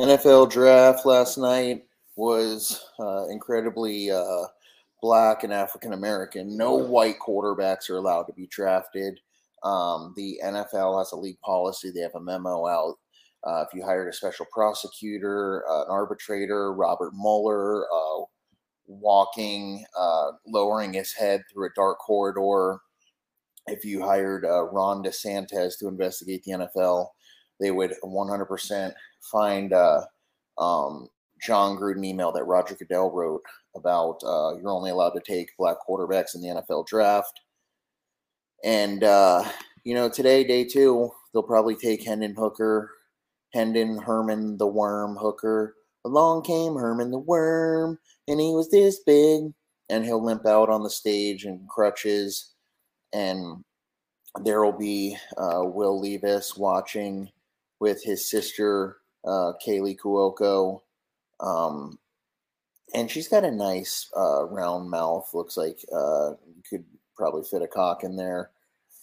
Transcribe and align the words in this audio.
NFL 0.00 0.50
draft 0.50 1.04
last 1.04 1.36
night 1.36 1.84
was 2.16 2.82
uh, 2.98 3.26
incredibly 3.28 4.10
uh, 4.10 4.44
black 5.02 5.44
and 5.44 5.52
African 5.52 5.92
American. 5.92 6.56
No 6.56 6.74
white 6.74 7.16
quarterbacks 7.18 7.90
are 7.90 7.96
allowed 7.96 8.24
to 8.24 8.32
be 8.32 8.46
drafted. 8.46 9.20
Um, 9.62 10.14
the 10.16 10.40
NFL 10.42 10.98
has 10.98 11.12
a 11.12 11.16
league 11.16 11.40
policy. 11.40 11.90
They 11.90 12.00
have 12.00 12.14
a 12.14 12.20
memo 12.20 12.66
out. 12.66 12.94
Uh, 13.44 13.64
if 13.66 13.74
you 13.74 13.84
hired 13.84 14.08
a 14.08 14.12
special 14.12 14.46
prosecutor, 14.52 15.64
uh, 15.68 15.82
an 15.82 15.90
arbitrator, 15.90 16.72
Robert 16.72 17.12
Mueller, 17.14 17.84
uh, 17.84 18.24
walking, 18.86 19.84
uh, 19.98 20.30
lowering 20.46 20.92
his 20.92 21.12
head 21.12 21.42
through 21.52 21.66
a 21.66 21.72
dark 21.74 21.98
corridor. 21.98 22.80
If 23.66 23.84
you 23.84 24.02
hired 24.02 24.44
Ron 24.44 25.04
DeSantis 25.04 25.78
to 25.78 25.88
investigate 25.88 26.44
the 26.44 26.52
NFL, 26.52 27.08
they 27.62 27.70
would 27.70 27.94
100% 28.04 28.92
find 29.30 29.72
uh, 29.72 30.02
um, 30.58 31.08
Jon 31.40 31.76
Gruden 31.76 32.04
email 32.04 32.32
that 32.32 32.44
Roger 32.44 32.74
Goodell 32.74 33.10
wrote 33.10 33.42
about 33.74 34.20
uh, 34.24 34.56
you're 34.56 34.68
only 34.68 34.90
allowed 34.90 35.10
to 35.10 35.20
take 35.20 35.56
black 35.56 35.76
quarterbacks 35.88 36.34
in 36.34 36.42
the 36.42 36.48
NFL 36.48 36.86
draft. 36.86 37.40
And, 38.64 39.02
uh, 39.02 39.44
you 39.84 39.94
know, 39.94 40.08
today, 40.08 40.44
day 40.44 40.64
two, 40.64 41.10
they'll 41.32 41.42
probably 41.42 41.76
take 41.76 42.04
Hendon 42.04 42.34
Hooker, 42.36 42.90
Hendon 43.54 43.98
Herman 43.98 44.58
the 44.58 44.66
Worm 44.66 45.16
Hooker. 45.16 45.74
Along 46.04 46.42
came 46.42 46.74
Herman 46.74 47.10
the 47.10 47.18
Worm, 47.18 47.98
and 48.28 48.40
he 48.40 48.52
was 48.52 48.70
this 48.70 49.00
big. 49.04 49.52
And 49.88 50.04
he'll 50.04 50.24
limp 50.24 50.46
out 50.46 50.70
on 50.70 50.82
the 50.82 50.90
stage 50.90 51.44
in 51.44 51.66
crutches. 51.68 52.54
And 53.12 53.62
there 54.40 54.64
will 54.64 54.78
be 54.78 55.16
uh, 55.36 55.62
Will 55.64 56.00
Levis 56.00 56.56
watching 56.56 57.28
with 57.82 58.00
his 58.00 58.30
sister 58.30 58.98
uh, 59.24 59.54
Kaley 59.60 59.98
Cuoco, 59.98 60.82
um, 61.40 61.98
and 62.94 63.10
she's 63.10 63.26
got 63.26 63.42
a 63.42 63.50
nice 63.50 64.08
uh, 64.16 64.44
round 64.44 64.88
mouth. 64.88 65.28
Looks 65.34 65.56
like 65.56 65.84
uh, 65.92 66.34
could 66.70 66.84
probably 67.16 67.42
fit 67.42 67.60
a 67.60 67.66
cock 67.66 68.04
in 68.04 68.14
there. 68.14 68.50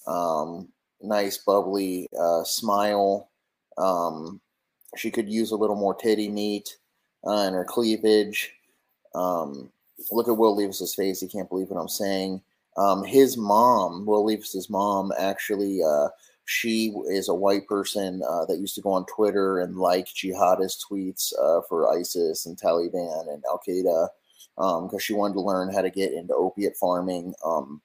Um, 0.08 0.69
nice 1.02 1.38
bubbly 1.39 2.08
uh, 2.17 2.45
smile. 2.45 3.30
Um, 3.77 4.39
she 4.95 5.11
could 5.11 5.27
use 5.30 5.52
a 5.52 5.58
little 5.58 5.75
more 5.75 5.93
titty 5.93 6.30
meat 6.30 6.77
uh, 7.27 7.47
in 7.49 7.53
her 7.53 7.66
cleavage. 7.66 8.53
Um, 9.14 9.69
look 10.09 10.30
at 10.30 10.38
Will 10.38 10.55
Levis's 10.55 10.95
face. 10.95 11.19
He 11.19 11.27
can't 11.27 11.49
believe 11.49 11.67
what 11.67 11.81
I'm 11.81 11.89
saying. 11.89 12.41
Um, 12.77 13.03
his 13.03 13.36
mom, 13.36 14.05
Will 14.05 14.23
Levis's 14.23 14.69
mom, 14.69 15.11
actually 15.19 15.81
uh, 15.83 16.08
she 16.50 16.92
is 17.08 17.30
a 17.30 17.33
white 17.33 17.67
person 17.67 18.23
uh, 18.28 18.44
that 18.45 18.58
used 18.58 18.73
to 18.73 18.81
go 18.81 18.89
on 18.89 19.05
Twitter 19.05 19.59
and 19.59 19.78
like 19.78 20.08
jihadist 20.08 20.80
tweets 20.89 21.31
uh, 21.39 21.61
for 21.69 21.95
ISIS 21.95 22.47
and 22.47 22.58
Taliban 22.59 23.31
and 23.31 23.44
Al 23.47 23.61
Qaeda 23.66 24.08
because 24.55 24.94
um, 24.94 25.00
she 25.00 25.14
wanted 25.14 25.36
to 25.36 25.42
learn 25.42 25.72
how 25.72 25.83
to 25.83 25.92
get 25.92 26.11
into 26.11 26.33
opiate 26.33 26.75
farming. 26.75 27.36
Um, 27.45 27.83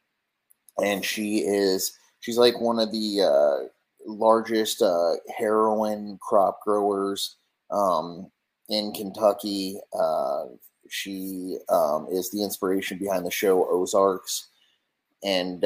and 0.82 1.04
she 1.04 1.40
is 1.40 1.92
she's 2.20 2.38
like 2.38 2.58
one 2.58 2.78
of 2.78 2.90
the 2.90 3.20
uh, 3.20 3.68
largest 4.06 4.80
uh, 4.80 5.16
heroin 5.36 6.18
crop 6.22 6.62
growers 6.62 7.36
um, 7.70 8.30
in 8.70 8.92
Kentucky. 8.92 9.78
Uh, 9.92 10.44
she 10.88 11.58
um, 11.68 12.06
is 12.10 12.30
the 12.30 12.42
inspiration 12.42 12.96
behind 12.96 13.26
the 13.26 13.30
show 13.30 13.68
Ozarks, 13.70 14.48
and 15.22 15.62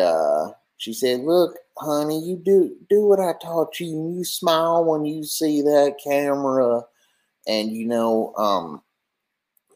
she 0.79 0.93
said, 0.93 1.21
"Look, 1.21 1.59
honey, 1.79 2.21
you 2.21 2.37
do 2.37 2.77
do 2.89 3.07
what 3.07 3.21
I 3.21 3.33
taught 3.41 3.81
you, 3.81 3.89
and 3.89 4.17
you 4.17 4.25
smile 4.25 4.85
when 4.85 5.05
you 5.05 5.25
see 5.25 5.63
that 5.63 5.97
camera." 6.03 6.83
And 7.47 7.71
you 7.71 7.87
know, 7.87 8.35
um, 8.37 8.83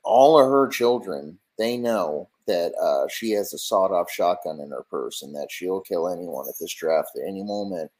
all 0.04 0.38
of 0.38 0.46
her 0.48 0.68
children, 0.68 1.38
they 1.58 1.76
know 1.76 2.28
that 2.46 2.74
uh, 2.74 3.08
she 3.08 3.30
has 3.30 3.54
a 3.54 3.58
sawed-off 3.58 4.10
shotgun 4.10 4.60
in 4.60 4.70
her 4.70 4.84
purse, 4.90 5.22
and 5.22 5.34
that 5.34 5.50
she'll 5.50 5.80
kill 5.80 6.08
anyone 6.08 6.48
at 6.48 6.54
this 6.60 6.74
draft 6.74 7.10
at 7.16 7.26
any 7.26 7.42
moment 7.42 7.90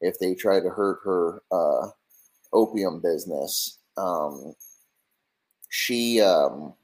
if 0.00 0.18
they 0.18 0.34
try 0.34 0.60
to 0.60 0.68
hurt 0.68 1.00
her 1.04 1.42
uh, 1.52 1.88
opium 2.52 3.00
business. 3.00 3.78
Um, 3.96 4.54
she 5.68 6.20
um, 6.20 6.74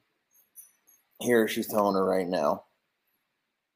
here 1.20 1.48
she's 1.48 1.66
telling 1.66 1.94
her 1.94 2.04
right 2.04 2.28
now. 2.28 2.64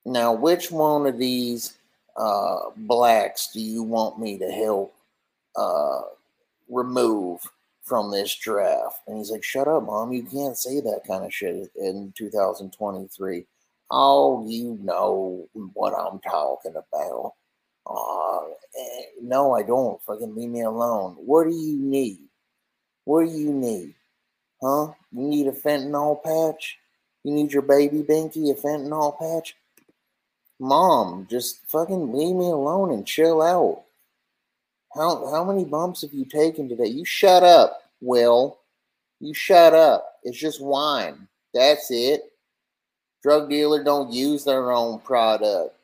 Now, 0.04 0.32
which 0.32 0.70
one 0.70 1.06
of 1.06 1.18
these 1.18 1.78
uh, 2.16 2.70
blacks 2.76 3.50
do 3.52 3.60
you 3.60 3.82
want 3.82 4.18
me 4.18 4.38
to 4.38 4.50
help 4.50 4.94
uh, 5.56 6.00
remove 6.68 7.40
from 7.82 8.10
this 8.10 8.34
draft? 8.36 9.00
And 9.06 9.18
he's 9.18 9.30
like, 9.30 9.44
shut 9.44 9.68
up, 9.68 9.84
mom. 9.84 10.12
You 10.12 10.22
can't 10.22 10.56
say 10.56 10.80
that 10.80 11.02
kind 11.06 11.24
of 11.24 11.32
shit 11.32 11.70
in 11.76 12.12
2023. 12.16 13.46
Oh, 13.90 14.46
you 14.48 14.78
know 14.82 15.48
what 15.74 15.92
I'm 15.92 16.18
talking 16.20 16.72
about. 16.72 17.34
Uh, 17.86 18.40
no, 19.20 19.54
I 19.54 19.62
don't. 19.62 20.02
Fucking 20.02 20.34
leave 20.34 20.48
me 20.48 20.62
alone. 20.62 21.16
What 21.18 21.44
do 21.44 21.54
you 21.54 21.76
need? 21.76 22.28
What 23.04 23.26
do 23.26 23.32
you 23.32 23.52
need? 23.52 23.94
Huh? 24.62 24.92
You 25.10 25.26
need 25.26 25.46
a 25.48 25.52
fentanyl 25.52 26.22
patch? 26.22 26.78
You 27.24 27.32
need 27.32 27.52
your 27.52 27.62
baby 27.62 28.02
binky 28.02 28.50
a 28.50 28.54
fentanyl 28.54 29.18
patch? 29.18 29.56
Mom, 30.60 31.26
just 31.30 31.60
fucking 31.66 32.12
leave 32.12 32.36
me 32.36 32.46
alone 32.46 32.92
and 32.92 33.06
chill 33.06 33.42
out. 33.42 33.84
How 34.94 35.30
how 35.30 35.44
many 35.44 35.64
bumps 35.64 36.02
have 36.02 36.12
you 36.12 36.24
taken 36.24 36.68
today? 36.68 36.86
You 36.86 37.04
shut 37.04 37.42
up, 37.42 37.82
Will. 38.00 38.58
You 39.20 39.34
shut 39.34 39.74
up. 39.74 40.18
It's 40.22 40.38
just 40.38 40.62
wine. 40.62 41.28
That's 41.54 41.90
it. 41.90 42.22
Drug 43.22 43.48
dealer 43.48 43.82
don't 43.84 44.12
use 44.12 44.44
their 44.44 44.72
own 44.72 44.98
product. 45.00 45.74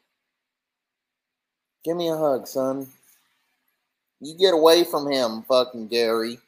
Give 1.85 1.97
me 1.97 2.09
a 2.09 2.17
hug, 2.17 2.47
son. 2.47 2.89
You 4.21 4.37
get 4.37 4.55
away 4.55 4.85
from 4.85 5.11
him, 5.11 5.43
fucking 5.43 5.89
Gary. 5.89 6.39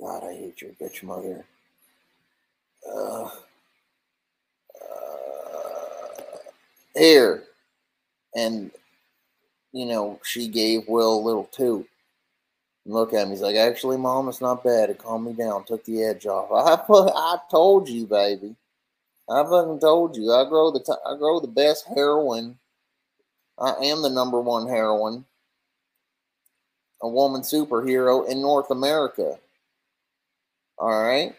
God, 0.00 0.24
I 0.24 0.34
hate 0.34 0.60
your 0.60 0.72
bitch 0.72 1.02
mother. 1.02 1.44
Uh, 2.90 3.30
here. 7.00 7.44
And, 8.36 8.70
you 9.72 9.86
know, 9.86 10.20
she 10.24 10.46
gave 10.48 10.86
Will 10.86 11.18
a 11.18 11.24
little 11.24 11.48
toot. 11.52 11.88
look 12.86 13.12
at 13.12 13.24
him. 13.24 13.30
He's 13.30 13.40
like, 13.40 13.56
actually, 13.56 13.96
mom, 13.96 14.28
it's 14.28 14.40
not 14.40 14.62
bad. 14.62 14.90
It 14.90 14.98
calmed 14.98 15.26
me 15.26 15.32
down, 15.32 15.64
took 15.64 15.84
the 15.84 16.02
edge 16.04 16.26
off. 16.26 16.50
I 16.90 16.92
I 16.92 17.38
told 17.50 17.88
you, 17.88 18.06
baby. 18.06 18.54
I 19.28 19.42
fucking 19.44 19.80
told 19.80 20.16
you. 20.16 20.32
I 20.32 20.48
grow 20.48 20.70
the 20.70 20.80
t- 20.80 20.92
I 21.06 21.16
grow 21.16 21.40
the 21.40 21.46
best 21.46 21.86
heroin. 21.86 22.58
I 23.58 23.74
am 23.84 24.02
the 24.02 24.10
number 24.10 24.40
one 24.40 24.66
heroin. 24.68 25.24
A 27.02 27.08
woman 27.08 27.42
superhero 27.42 28.28
in 28.28 28.42
North 28.42 28.70
America. 28.70 29.38
All 30.78 31.02
right. 31.02 31.34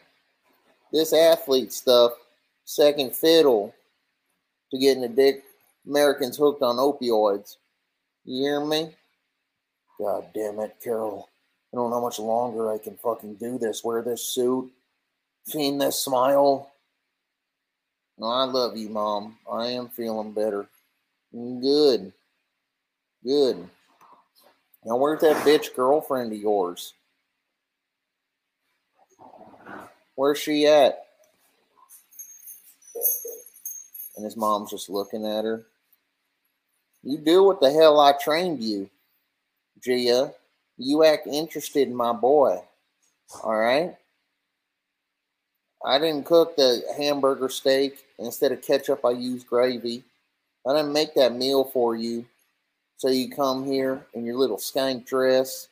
This 0.94 1.14
athlete 1.14 1.74
stuff, 1.74 2.14
second 2.66 3.16
fiddle 3.16 3.74
to 4.72 4.78
getting 4.78 5.02
the 5.02 5.10
dick 5.10 5.44
Americans 5.88 6.38
hooked 6.38 6.62
on 6.62 6.78
opioids. 6.78 7.58
You 8.26 8.44
hear 8.44 8.66
me? 8.66 8.96
God 10.00 10.28
damn 10.34 10.60
it, 10.60 10.78
Carol. 10.84 11.30
I 11.74 11.78
don't 11.78 11.90
know 11.90 11.98
how 11.98 12.06
much 12.06 12.20
longer 12.20 12.72
I 12.72 12.78
can 12.78 12.98
fucking 12.98 13.36
do 13.36 13.58
this. 13.58 13.84
Wear 13.84 14.02
this 14.02 14.24
suit, 14.24 14.72
fiend 15.48 15.82
this 15.82 16.00
smile. 16.00 16.72
No, 18.18 18.28
I 18.28 18.44
love 18.44 18.78
you, 18.78 18.90
Mom. 18.90 19.38
I 19.52 19.68
am 19.68 19.90
feeling 19.90 20.34
better. 20.34 20.68
Good. 21.32 22.12
Good. 23.24 23.68
Now, 24.84 24.98
where's 24.98 25.22
that 25.22 25.46
bitch 25.46 25.76
girlfriend 25.76 26.34
of 26.34 26.40
yours? 26.40 26.94
Where's 30.16 30.40
she 30.40 30.68
at? 30.68 31.06
And 34.16 34.26
his 34.26 34.36
mom's 34.36 34.72
just 34.72 34.90
looking 34.90 35.26
at 35.26 35.46
her. 35.46 35.66
You 37.04 37.18
do 37.18 37.44
what 37.44 37.60
the 37.62 37.72
hell 37.72 38.00
I 38.00 38.14
trained 38.14 38.62
you, 38.62 38.90
Gia. 39.82 40.34
You 40.78 41.04
act 41.04 41.28
interested 41.28 41.88
in 41.88 41.96
my 41.96 42.14
boy. 42.14 42.62
All 43.44 43.56
right? 43.56 43.96
I 45.84 45.98
didn't 45.98 46.26
cook 46.26 46.56
the 46.56 46.84
hamburger 46.98 47.50
steak. 47.50 48.06
Instead 48.20 48.52
of 48.52 48.62
ketchup, 48.62 49.04
I 49.04 49.12
used 49.12 49.48
gravy. 49.48 50.04
I 50.68 50.74
didn't 50.76 50.94
make 50.94 51.16
that 51.16 51.36
meal 51.36 51.64
for 51.64 51.96
you. 51.96 52.26
So 52.98 53.10
you 53.10 53.32
come 53.32 53.66
here 53.66 54.06
in 54.14 54.24
your 54.24 54.38
little 54.38 54.58
skank 54.58 55.08
dress, 55.08 55.70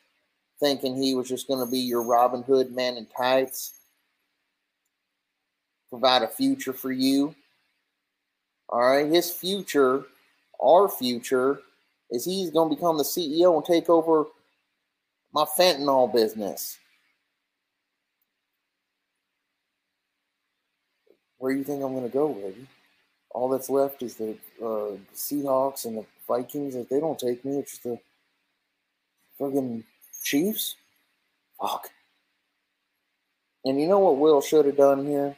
thinking 0.58 0.96
he 0.96 1.14
was 1.14 1.28
just 1.28 1.46
going 1.46 1.64
to 1.64 1.70
be 1.70 1.78
your 1.78 2.02
Robin 2.02 2.42
Hood 2.42 2.74
man 2.74 2.96
in 2.96 3.06
tights, 3.06 3.78
provide 5.90 6.22
a 6.22 6.28
future 6.28 6.72
for 6.72 6.90
you. 6.90 7.36
All 8.68 8.80
right, 8.80 9.06
his 9.06 9.30
future 9.30 10.04
our 10.62 10.88
future 10.88 11.60
is 12.10 12.24
he's 12.24 12.50
going 12.50 12.68
to 12.68 12.76
become 12.76 12.98
the 12.98 13.04
CEO 13.04 13.56
and 13.56 13.64
take 13.64 13.88
over 13.88 14.26
my 15.32 15.44
fentanyl 15.44 16.12
business. 16.12 16.78
Where 21.38 21.52
do 21.52 21.58
you 21.58 21.64
think 21.64 21.82
I'm 21.82 21.94
going 21.94 22.04
to 22.04 22.12
go, 22.12 22.32
baby? 22.34 22.66
All 23.30 23.48
that's 23.48 23.70
left 23.70 24.02
is 24.02 24.16
the 24.16 24.36
uh, 24.60 24.96
Seahawks 25.14 25.86
and 25.86 25.98
the 25.98 26.04
Vikings. 26.26 26.74
If 26.74 26.88
they 26.88 27.00
don't 27.00 27.18
take 27.18 27.44
me, 27.44 27.58
it's 27.58 27.78
the 27.78 27.98
friggin' 29.38 29.84
Chiefs. 30.22 30.74
Fuck. 31.60 31.88
And 33.64 33.80
you 33.80 33.86
know 33.86 34.00
what 34.00 34.18
Will 34.18 34.40
should 34.40 34.66
have 34.66 34.76
done 34.76 35.06
here? 35.06 35.36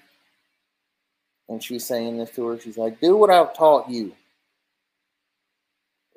And 1.49 1.63
she's 1.63 1.87
saying 1.87 2.19
this 2.19 2.31
to 2.31 2.47
her. 2.47 2.59
She's 2.59 2.79
like, 2.79 3.01
do 3.01 3.17
what 3.17 3.31
I've 3.31 3.55
taught 3.55 3.91
you. 3.91 4.13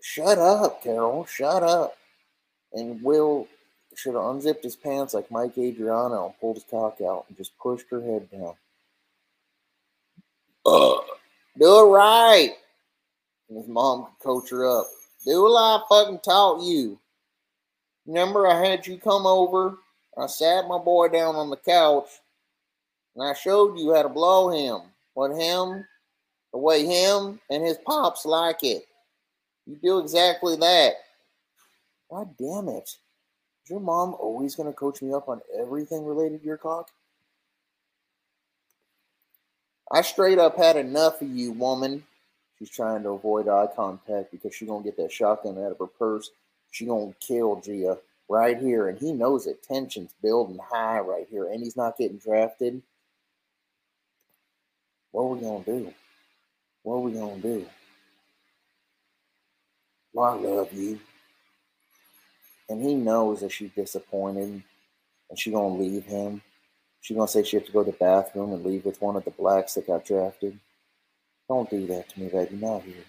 Shut 0.08 0.38
up, 0.38 0.84
Carol. 0.84 1.26
Shut 1.26 1.64
up. 1.64 1.98
And 2.74 3.02
Will 3.02 3.48
should 3.96 4.14
have 4.14 4.26
unzipped 4.26 4.64
his 4.64 4.76
pants 4.76 5.16
like 5.16 5.32
Mike 5.32 5.58
Adriano 5.58 6.28
and 6.28 6.40
pulled 6.40 6.58
his 6.58 6.66
cock 6.70 7.00
out 7.02 7.26
and 7.28 7.36
just 7.36 7.58
pushed 7.58 7.88
her 7.90 8.02
head 8.02 8.30
down. 8.30 8.54
Uh, 10.64 10.98
do 11.58 11.80
it 11.80 11.90
right. 11.90 12.54
And 13.50 13.58
his 13.58 13.68
mom 13.68 14.06
could 14.06 14.24
coach 14.24 14.52
her 14.52 14.80
up. 14.80 14.86
Do 15.26 15.42
what 15.42 15.58
I 15.58 15.82
fucking 15.90 16.20
taught 16.20 16.62
you. 16.62 17.00
Remember, 18.06 18.46
I 18.46 18.64
had 18.64 18.86
you 18.86 19.00
come 19.00 19.26
over. 19.26 19.76
I 20.16 20.28
sat 20.28 20.68
my 20.68 20.78
boy 20.78 21.08
down 21.08 21.36
on 21.36 21.50
the 21.50 21.58
couch 21.58 22.10
and 23.16 23.28
I 23.28 23.34
showed 23.34 23.80
you 23.80 23.96
how 23.96 24.04
to 24.04 24.10
blow 24.10 24.50
him. 24.52 24.82
What 25.16 25.32
him, 25.32 25.84
the 26.52 26.60
way 26.60 26.86
him 26.86 27.40
and 27.50 27.64
his 27.64 27.80
pops 27.80 28.24
like 28.24 28.64
it. 28.64 28.86
You 29.66 29.78
do 29.82 30.00
exactly 30.00 30.56
that. 30.58 30.94
God 32.10 32.36
damn 32.38 32.70
it. 32.70 32.84
Is 33.64 33.70
your 33.70 33.80
mom 33.80 34.16
always 34.20 34.56
going 34.56 34.70
to 34.70 34.74
coach 34.74 35.02
me 35.02 35.14
up 35.14 35.28
on 35.28 35.42
everything 35.60 36.06
related 36.06 36.42
to 36.42 36.46
your 36.46 36.58
cock? 36.58 36.90
I 39.92 40.02
straight 40.02 40.38
up 40.40 40.58
had 40.58 40.78
enough 40.78 41.22
of 41.22 41.30
you, 41.30 41.52
woman. 41.52 42.04
She's 42.60 42.70
trying 42.70 43.04
to 43.04 43.10
avoid 43.10 43.48
eye 43.48 43.68
contact 43.76 44.32
because 44.32 44.54
she's 44.56 44.68
going 44.68 44.84
to 44.84 44.90
get 44.90 44.98
that 44.98 45.12
shotgun 45.12 45.58
out 45.58 45.72
of 45.72 45.80
her 45.80 45.88
purse. 45.88 46.32
She's 46.72 46.88
going 46.88 47.12
to 47.14 47.28
kill 47.28 47.60
Gia 47.62 47.98
right 48.30 48.58
here. 48.58 48.88
And 48.90 49.00
he 49.00 49.12
knows 49.12 49.48
it. 49.48 49.64
Tension's 49.64 50.14
building 50.22 50.60
high 50.64 51.00
right 51.00 51.28
here. 51.30 51.52
And 51.52 51.64
he's 51.64 51.78
not 51.78 51.98
getting 51.98 52.18
drafted. 52.18 52.82
What 55.12 55.24
are 55.24 55.28
we 55.28 55.40
going 55.40 55.64
to 55.64 55.80
do? 55.80 55.94
What 56.84 56.96
are 56.96 57.00
we 57.00 57.12
going 57.14 57.42
to 57.42 57.48
do? 57.48 57.66
Well, 60.16 60.34
I 60.34 60.36
love 60.36 60.74
you. 60.74 61.02
And 62.70 62.82
he 62.82 62.96
knows 62.96 63.42
that 63.42 63.52
she's 63.52 63.72
disappointed 63.72 64.64
and 65.30 65.40
she's 65.40 65.54
to 65.78 65.84
leave 65.84 66.06
him. 66.06 66.42
She's 67.02 67.18
to 67.18 67.28
say 67.28 67.44
she 67.44 67.58
has 67.58 67.66
to 67.68 67.74
go 67.74 67.84
to 67.84 67.92
the 67.92 67.98
bathroom 67.98 68.54
and 68.54 68.66
leave 68.66 68.86
with 68.86 69.02
one 69.02 69.18
of 69.18 69.26
the 69.26 69.32
blacks 69.32 69.76
that 69.76 69.88
got 69.88 70.06
drafted. 70.06 70.58
Don't 71.50 71.70
do 71.70 71.86
that 71.88 72.10
to 72.10 72.20
me, 72.22 72.30
baby. 72.30 72.56
Not 72.56 72.84
here. 72.84 73.04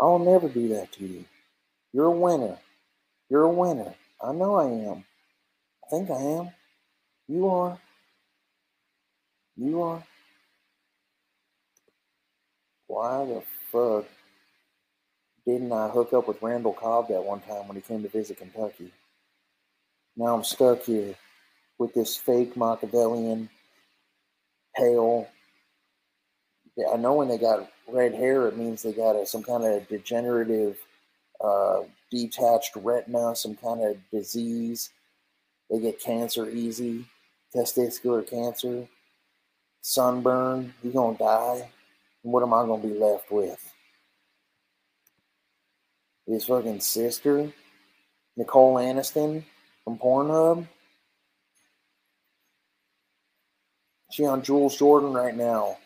I'll 0.00 0.18
never 0.18 0.48
do 0.48 0.68
that 0.70 0.92
to 0.94 1.06
you. 1.06 1.24
You're 1.92 2.06
a 2.06 2.10
winner. 2.10 2.58
You're 3.30 3.44
a 3.44 3.50
winner. 3.50 3.94
I 4.22 4.32
know 4.32 4.56
I 4.56 4.66
am. 4.66 5.04
I 5.84 5.90
think 5.90 6.10
I 6.10 6.20
am. 6.20 6.50
You 7.28 7.48
are. 7.48 7.78
You 9.56 9.82
are. 9.82 10.04
Why 12.88 13.24
the 13.26 13.42
fuck 13.70 14.06
didn't 15.46 15.72
I 15.72 15.88
hook 15.88 16.12
up 16.12 16.28
with 16.28 16.42
Randall 16.42 16.72
Cobb 16.72 17.08
that 17.08 17.24
one 17.24 17.40
time 17.40 17.66
when 17.66 17.76
he 17.76 17.82
came 17.82 18.02
to 18.02 18.08
visit 18.08 18.38
Kentucky? 18.38 18.92
Now 20.16 20.34
I'm 20.34 20.44
stuck 20.44 20.82
here 20.82 21.14
with 21.78 21.94
this 21.94 22.16
fake 22.16 22.56
Machiavellian, 22.56 23.48
pale. 24.76 25.28
I 26.92 26.96
know 26.96 27.14
when 27.14 27.28
they 27.28 27.38
got 27.38 27.70
red 27.88 28.14
hair, 28.14 28.46
it 28.46 28.56
means 28.56 28.82
they 28.82 28.92
got 28.92 29.16
a, 29.16 29.26
some 29.26 29.42
kind 29.42 29.64
of 29.64 29.88
degenerative, 29.88 30.78
uh, 31.42 31.80
detached 32.10 32.76
retina, 32.76 33.34
some 33.34 33.56
kind 33.56 33.82
of 33.82 33.96
disease. 34.10 34.90
They 35.70 35.80
get 35.80 36.00
cancer 36.00 36.48
easy, 36.48 37.06
testicular 37.54 38.28
cancer, 38.28 38.86
sunburn. 39.80 40.72
You're 40.82 40.92
gonna 40.92 41.18
die. 41.18 41.68
And 42.22 42.32
what 42.32 42.42
am 42.42 42.54
I 42.54 42.64
gonna 42.64 42.82
be 42.82 42.94
left 42.94 43.30
with? 43.32 43.71
His 46.26 46.44
fucking 46.44 46.80
sister, 46.80 47.52
Nicole 48.36 48.76
Aniston 48.76 49.44
from 49.84 49.98
Pornhub. 49.98 50.66
She 54.10 54.26
on 54.26 54.42
Jules 54.42 54.76
Jordan 54.78 55.12
right 55.12 55.36
now. 55.36 55.78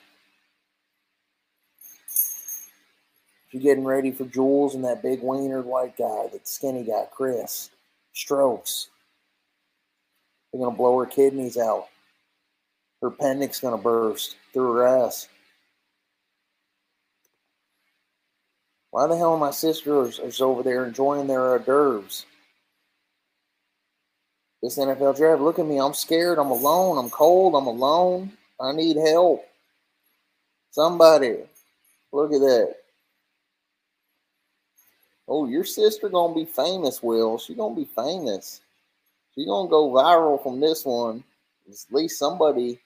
She 3.50 3.58
getting 3.58 3.84
ready 3.84 4.10
for 4.10 4.24
Jules 4.24 4.74
and 4.74 4.84
that 4.84 5.02
big 5.02 5.22
wienered 5.22 5.64
white 5.64 5.96
guy, 5.96 6.26
that 6.32 6.48
skinny 6.48 6.82
guy, 6.82 7.06
Chris. 7.10 7.70
Strokes. 8.12 8.88
They're 10.52 10.60
gonna 10.64 10.76
blow 10.76 10.98
her 10.98 11.06
kidneys 11.06 11.56
out. 11.56 11.86
Her 13.00 13.08
appendix 13.08 13.60
gonna 13.60 13.78
burst 13.78 14.36
through 14.52 14.72
her 14.74 14.86
ass. 14.86 15.28
Why 18.96 19.06
the 19.06 19.14
hell 19.14 19.34
are 19.34 19.38
my 19.38 19.50
sisters 19.50 20.18
is 20.20 20.40
over 20.40 20.62
there 20.62 20.86
enjoying 20.86 21.26
their 21.26 21.42
hors 21.42 21.58
d'oeuvres? 21.58 22.24
This 24.62 24.78
NFL 24.78 25.18
draft, 25.18 25.42
look 25.42 25.58
at 25.58 25.66
me. 25.66 25.78
I'm 25.78 25.92
scared. 25.92 26.38
I'm 26.38 26.50
alone. 26.50 26.96
I'm 26.96 27.10
cold. 27.10 27.54
I'm 27.54 27.66
alone. 27.66 28.32
I 28.58 28.72
need 28.72 28.96
help. 28.96 29.44
Somebody, 30.70 31.40
look 32.10 32.32
at 32.32 32.40
that. 32.40 32.76
Oh, 35.28 35.46
your 35.46 35.64
sister 35.64 36.08
gonna 36.08 36.34
be 36.34 36.46
famous, 36.46 37.02
Will. 37.02 37.36
She 37.36 37.54
gonna 37.54 37.74
be 37.76 37.84
famous. 37.84 38.62
She 39.34 39.44
gonna 39.44 39.68
go 39.68 39.90
viral 39.90 40.42
from 40.42 40.58
this 40.58 40.86
one. 40.86 41.22
At 41.68 41.76
least 41.90 42.18
somebody 42.18 42.80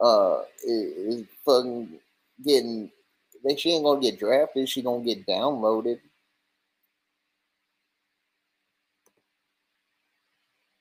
uh 0.00 0.42
is, 0.64 1.16
is 1.18 1.26
fucking 1.44 1.88
getting 2.46 2.92
they 3.44 3.56
she 3.56 3.72
ain't 3.72 3.84
gonna 3.84 4.00
get 4.00 4.18
drafted. 4.18 4.68
She 4.68 4.82
gonna 4.82 5.04
get 5.04 5.26
downloaded. 5.26 6.00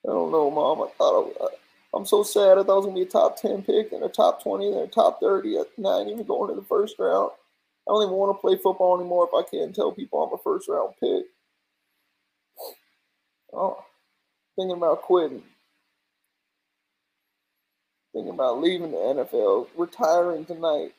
I 0.08 0.12
don't 0.12 0.32
know, 0.32 0.50
mom. 0.50 0.82
I 0.82 0.90
thought 0.98 1.34
uh, 1.40 1.46
I, 1.94 1.98
am 1.98 2.06
so 2.06 2.24
sad. 2.24 2.58
I 2.58 2.64
thought 2.64 2.74
it 2.74 2.78
was 2.78 2.86
gonna 2.86 2.96
be 2.96 3.02
a 3.04 3.06
top 3.06 3.38
ten 3.38 3.62
pick 3.62 3.92
and 3.92 4.04
a 4.04 4.10
top 4.10 4.42
twenty 4.42 4.68
and 4.68 4.82
a 4.82 4.88
top 4.88 5.20
thirty. 5.20 5.58
Not 5.78 6.08
even 6.08 6.24
going 6.24 6.50
to 6.50 6.60
the 6.60 6.66
first 6.68 6.98
round. 7.00 7.32
I 7.88 7.92
don't 7.92 8.04
even 8.04 8.16
want 8.16 8.38
to 8.38 8.42
play 8.42 8.56
football 8.56 9.00
anymore 9.00 9.30
if 9.32 9.34
I 9.34 9.50
can't 9.50 9.76
tell 9.76 9.92
people 9.92 10.24
I'm 10.24 10.34
a 10.34 10.38
first 10.44 10.68
round 10.70 10.94
pick. 11.00 11.26
Oh, 13.54 13.84
thinking 14.56 14.78
about 14.78 15.02
quitting. 15.02 15.44
Thinking 18.14 18.34
about 18.34 18.62
leaving 18.62 18.92
the 18.92 18.98
NFL, 18.98 19.68
retiring 19.78 20.46
tonight. 20.46 20.94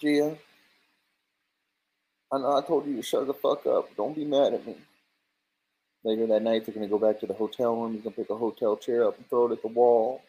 Gia, 0.00 0.36
I 2.32 2.38
know 2.38 2.56
I 2.56 2.62
told 2.66 2.86
you 2.86 2.96
to 2.96 3.02
shut 3.02 3.26
the 3.26 3.34
fuck 3.34 3.66
up. 3.66 3.94
Don't 3.96 4.16
be 4.16 4.24
mad 4.24 4.54
at 4.54 4.66
me. 4.66 4.76
Later 6.04 6.26
that 6.28 6.42
night, 6.42 6.64
they're 6.64 6.74
going 6.74 6.88
to 6.88 6.90
go 6.90 6.98
back 6.98 7.20
to 7.20 7.26
the 7.26 7.34
hotel 7.34 7.76
room. 7.76 7.92
He's 7.92 8.02
going 8.02 8.14
to 8.14 8.20
pick 8.22 8.30
a 8.30 8.36
hotel 8.36 8.76
chair 8.76 9.06
up 9.06 9.18
and 9.18 9.28
throw 9.28 9.48
it 9.48 9.52
at 9.52 9.62
the 9.62 9.68
wall. 9.68 10.22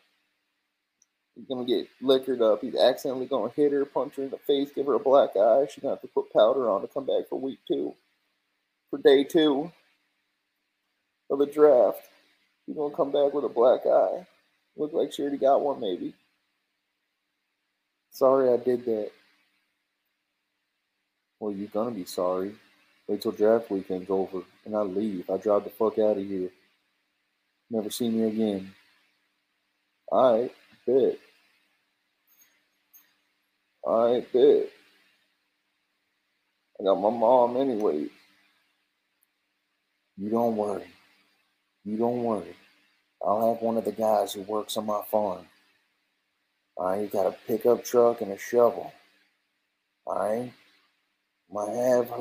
He's 1.36 1.48
going 1.48 1.66
to 1.66 1.72
get 1.72 1.88
liquored 2.02 2.42
up. 2.42 2.62
He's 2.62 2.76
accidentally 2.76 3.28
going 3.28 3.50
to 3.50 3.56
hit 3.56 3.72
her, 3.72 3.86
punch 3.86 4.18
her 4.18 4.24
in 4.24 4.32
the 4.32 4.38
face, 4.40 4.72
give 4.76 4.88
her 4.88 4.96
a 4.96 5.00
black 5.00 5.30
eye. 5.38 5.66
She's 5.70 5.82
going 5.82 5.96
to 5.96 6.02
have 6.02 6.02
to 6.02 6.08
put 6.08 6.34
powder 6.34 6.70
on 6.70 6.82
to 6.82 6.88
come 6.88 7.06
back 7.06 7.30
for 7.30 7.40
week 7.40 7.60
two. 7.68 7.94
For 8.90 9.00
day 9.00 9.24
two 9.24 9.72
of 11.30 11.40
the 11.40 11.46
draft. 11.46 12.02
She's 12.66 12.76
going 12.76 12.92
to 12.92 12.98
come 12.98 13.12
back 13.12 13.34
with 13.34 13.46
a 13.46 13.50
black 13.50 13.86
eye. 13.86 14.28
Look 14.76 14.92
like 14.92 15.14
she 15.14 15.22
already 15.22 15.38
got 15.38 15.62
one, 15.62 15.80
maybe. 15.80 16.14
Sorry 18.12 18.52
I 18.52 18.58
did 18.58 18.84
that. 18.86 19.12
Well, 21.42 21.52
you're 21.52 21.70
gonna 21.70 21.90
be 21.90 22.06
sorry. 22.06 22.54
Wait 23.08 23.20
till 23.20 23.32
draft 23.32 23.72
weekend's 23.72 24.12
over 24.12 24.44
and 24.64 24.76
I 24.76 24.82
leave. 24.82 25.28
I 25.28 25.38
drive 25.38 25.64
the 25.64 25.72
fuck 25.72 25.98
out 25.98 26.20
of 26.20 26.24
here. 26.24 26.52
Never 27.72 27.90
see 27.90 28.10
me 28.10 28.26
again. 28.26 28.72
Alright, 30.12 30.54
bet. 30.86 31.18
Alright, 33.84 34.32
bet. 34.32 34.70
I 36.80 36.84
got 36.84 37.02
my 37.02 37.10
mom 37.10 37.58
anyway. 37.58 38.06
You 40.18 40.30
don't 40.30 40.56
worry. 40.56 40.86
You 41.84 41.98
don't 41.98 42.24
worry. 42.24 42.56
I'll 43.26 43.54
have 43.54 43.64
one 43.64 43.78
of 43.78 43.86
the 43.86 43.92
guys 43.92 44.34
who 44.34 44.42
works 44.44 44.78
on 44.78 44.86
my 44.86 45.02
farm. 45.10 45.48
Alright, 46.78 47.02
you 47.02 47.08
got 47.08 47.26
a 47.26 47.36
pickup 47.48 47.84
truck 47.84 48.22
and 48.22 48.32
a 48.32 48.38
shovel. 48.38 48.94
Alright? 50.06 50.54
I'm 51.52 51.66
gonna 51.66 51.98
have 51.98 52.12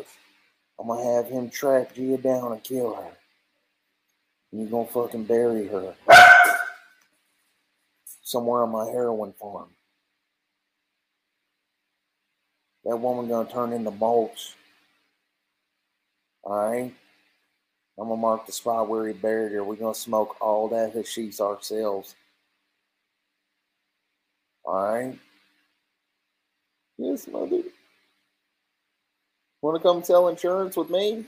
I'm 0.78 0.88
gonna 0.88 1.16
have 1.16 1.26
him 1.26 1.50
track 1.50 1.94
Gia 1.94 2.16
down 2.16 2.52
and 2.52 2.62
kill 2.64 2.94
her. 2.94 3.12
And 4.50 4.60
you're 4.60 4.70
gonna 4.70 4.88
fucking 4.88 5.24
bury 5.24 5.68
her 5.68 5.94
somewhere 8.22 8.62
on 8.62 8.70
my 8.70 8.86
heroin 8.86 9.32
farm. 9.32 9.68
That 12.84 12.96
woman 12.96 13.28
gonna 13.28 13.48
turn 13.48 13.72
into 13.72 13.90
mulch. 13.90 14.54
Alright? 16.42 16.94
I'm 17.98 18.08
gonna 18.08 18.16
mark 18.16 18.46
the 18.46 18.52
spot 18.52 18.88
where 18.88 19.06
he 19.06 19.12
buried 19.12 19.52
her. 19.52 19.62
We're 19.62 19.76
gonna 19.76 19.94
smoke 19.94 20.36
all 20.40 20.68
that 20.68 20.92
hashish 20.92 21.40
ourselves. 21.40 22.14
Alright? 24.64 25.18
Yes, 26.96 27.28
mother. 27.28 27.62
Wanna 29.62 29.80
come 29.80 30.02
sell 30.02 30.28
insurance 30.28 30.76
with 30.76 30.90
me? 30.90 31.26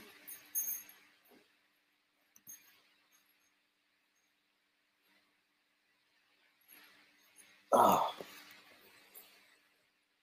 Oh. 7.73 8.13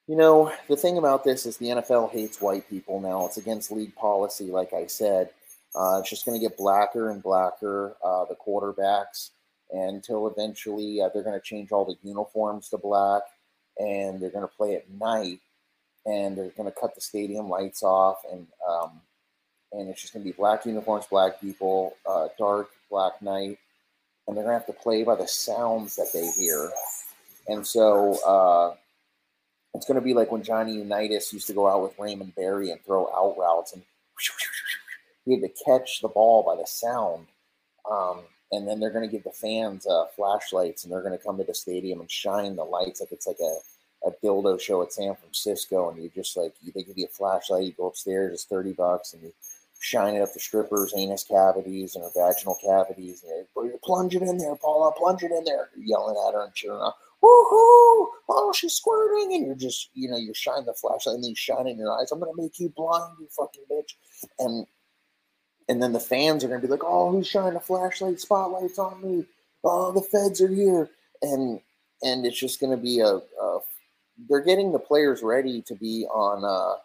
You 0.07 0.17
know, 0.17 0.53
the 0.69 0.77
thing 0.77 0.99
about 0.99 1.25
this 1.25 1.47
is 1.47 1.57
the 1.57 1.67
NFL 1.67 2.11
hates 2.11 2.41
white 2.41 2.69
people 2.69 3.01
now. 3.01 3.27
It's 3.27 3.37
against 3.37 3.71
league 3.71 3.95
policy, 3.95 4.47
like 4.47 4.73
I 4.73 4.87
said. 4.87 5.31
Uh, 5.75 5.99
it's 6.01 6.11
just 6.11 6.25
going 6.27 6.41
to 6.41 6.45
get 6.45 6.57
blacker 6.57 7.11
and 7.11 7.23
blacker, 7.23 7.97
uh, 8.05 8.25
the 8.25 8.35
quarterbacks, 8.35 9.31
until 9.71 10.27
eventually 10.27 11.01
uh, 11.01 11.11
they're 11.13 11.23
going 11.23 11.39
to 11.39 11.45
change 11.45 11.71
all 11.71 11.85
the 11.85 11.97
uniforms 12.03 12.69
to 12.71 12.79
black 12.79 13.23
and 13.79 14.21
they're 14.21 14.31
going 14.31 14.47
to 14.47 14.57
play 14.57 14.75
at 14.75 14.91
night 14.91 15.39
and 16.07 16.37
they're 16.37 16.51
going 16.57 16.71
to 16.71 16.81
cut 16.81 16.95
the 16.95 17.01
stadium 17.01 17.49
lights 17.49 17.83
off 17.83 18.19
and 18.31 18.47
um, 18.69 19.01
and 19.73 19.89
it's 19.89 20.01
just 20.01 20.13
going 20.13 20.25
to 20.25 20.31
be 20.31 20.37
black 20.37 20.67
uniforms, 20.67 21.07
black 21.07 21.41
people, 21.41 21.97
uh, 22.09 22.29
dark 22.39 22.71
black 22.91 23.21
night, 23.23 23.59
and 24.27 24.37
they're 24.37 24.45
going 24.45 24.59
to 24.59 24.59
have 24.59 24.67
to 24.67 24.83
play 24.83 25.05
by 25.05 25.15
the 25.15 25.29
sounds 25.29 25.97
that 25.97 26.13
they 26.13 26.29
hear. 26.33 26.71
And 27.49 27.67
so 27.67 28.19
uh, 28.27 28.75
it's 29.75 29.87
going 29.87 29.97
to 29.97 30.05
be 30.05 30.15
like 30.15 30.33
when 30.33 30.43
Johnny 30.43 30.75
Unitas 30.75 31.33
used 31.33 31.47
to 31.47 31.53
go 31.53 31.69
out 31.69 31.83
with 31.83 31.99
Raymond 31.99 32.35
Berry 32.35 32.71
and 32.71 32.83
throw 32.85 33.07
out 33.15 33.37
routes, 33.39 33.73
and 33.73 33.83
he 35.25 35.33
had 35.33 35.43
to 35.43 35.65
catch 35.65 36.01
the 36.01 36.09
ball 36.09 36.43
by 36.43 36.57
the 36.61 36.67
sound. 36.67 37.27
Um, 37.91 38.21
and 38.53 38.67
then 38.67 38.81
they're 38.81 38.91
going 38.91 39.09
to 39.09 39.13
give 39.13 39.25
the 39.25 39.31
fans 39.31 39.87
uh, 39.87 40.07
flashlights, 40.17 40.83
and 40.83 40.93
they're 40.93 41.03
going 41.03 41.17
to 41.17 41.25
come 41.25 41.39
to 41.39 41.45
the 41.45 41.55
stadium 41.55 42.01
and 42.01 42.11
shine 42.11 42.57
the 42.57 42.65
lights 42.65 43.01
like 43.01 43.13
it's 43.13 43.27
like 43.27 43.39
a, 43.41 43.59
a 44.05 44.11
dildo 44.25 44.61
show 44.61 44.83
at 44.83 44.93
San 44.93 45.15
Francisco. 45.15 45.91
And 45.91 46.01
you're 46.01 46.11
just 46.11 46.37
like 46.37 46.55
they 46.75 46.83
give 46.83 46.99
you 46.99 47.07
a 47.07 47.09
flashlight, 47.09 47.65
you 47.65 47.73
go 47.73 47.89
upstairs, 47.89 48.35
it's 48.35 48.45
thirty 48.45 48.73
bucks, 48.73 49.13
and 49.15 49.23
you 49.23 49.33
shine 49.81 50.15
it 50.15 50.23
up 50.23 50.33
the 50.33 50.41
strippers' 50.41 50.93
anus 50.97 51.25
cavities 51.25 51.95
and 51.95 52.05
her 52.05 52.11
vaginal 52.15 52.59
cavities, 52.63 53.25
and 53.25 53.47
you're, 53.57 53.79
plunge 53.83 54.15
it 54.15 54.23
in 54.23 54.37
there, 54.37 54.55
Paula, 54.57 54.93
plunge 54.93 55.23
it 55.23 55.33
in 55.33 55.45
there, 55.45 55.71
you're 55.75 55.87
yelling 55.87 56.17
at 56.29 56.35
her 56.35 56.45
and 56.45 56.55
cheering 56.55 56.81
on 56.81 56.93
woohoo, 57.23 58.09
oh, 58.29 58.53
she's 58.55 58.75
squirting. 58.75 59.35
And 59.35 59.47
you're 59.47 59.55
just, 59.55 59.91
you 59.95 60.09
know, 60.09 60.17
you 60.17 60.33
shine 60.35 60.65
the 60.65 60.75
flashlight 60.75 61.17
and 61.17 61.25
then 61.25 61.31
you 61.31 61.37
shine 61.37 61.67
in 61.67 61.79
your 61.79 61.93
eyes. 61.93 62.13
I'm 62.13 62.21
to 62.35 62.43
make 62.43 62.59
you 62.59 62.71
blind, 62.71 63.15
you 63.21 63.29
fucking 63.31 63.65
bitch. 63.71 63.95
And, 64.39 64.67
and 65.69 65.83
then 65.83 65.93
the 65.93 66.01
fans 66.01 66.45
are 66.45 66.49
to 66.61 66.67
be 66.67 66.71
like, 66.73 66.85
oh, 66.85 67.11
who's 67.11 67.29
shining 67.29 67.57
a 67.57 67.61
flashlight 67.61 68.21
spotlights 68.21 68.79
on 68.79 69.03
me? 69.03 69.27
Oh, 69.63 69.93
the 69.93 70.03
feds 70.03 70.41
are 70.41 70.49
here. 70.49 70.91
And, 71.23 71.61
and 72.03 72.25
it's 72.25 72.39
just 72.39 72.61
to 72.77 72.83
be 72.83 73.01
a, 73.01 73.21
a, 73.43 73.59
they're 74.29 74.45
getting 74.45 74.73
the 74.73 74.79
players 74.79 75.23
ready 75.23 75.63
to 75.63 75.75
be 75.75 76.07
on, 76.07 76.45
uh, 76.45 76.79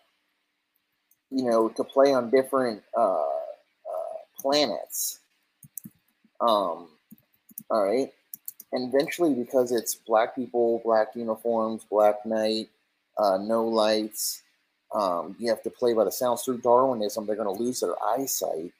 you 1.31 1.43
know, 1.43 1.69
to 1.69 1.83
play 1.83 2.13
on 2.13 2.29
different 2.29 2.81
uh, 2.97 3.21
uh, 3.21 4.17
planets. 4.39 5.19
Um, 6.41 6.87
all 7.69 7.83
right 7.83 8.11
and 8.75 8.93
eventually 8.93 9.33
because 9.33 9.71
it's 9.71 9.95
black 9.95 10.35
people, 10.35 10.81
black 10.83 11.15
uniforms, 11.15 11.85
black 11.89 12.25
night, 12.25 12.67
uh, 13.17 13.37
no 13.37 13.65
lights, 13.65 14.41
um, 14.93 15.35
you 15.39 15.49
have 15.49 15.63
to 15.63 15.69
play 15.69 15.93
by 15.93 16.03
the 16.03 16.11
sounds 16.11 16.43
through 16.43 16.59
Darwinism. 16.59 17.25
They're 17.25 17.37
going 17.37 17.55
to 17.55 17.63
lose 17.63 17.79
their 17.79 17.95
eyesight, 18.03 18.73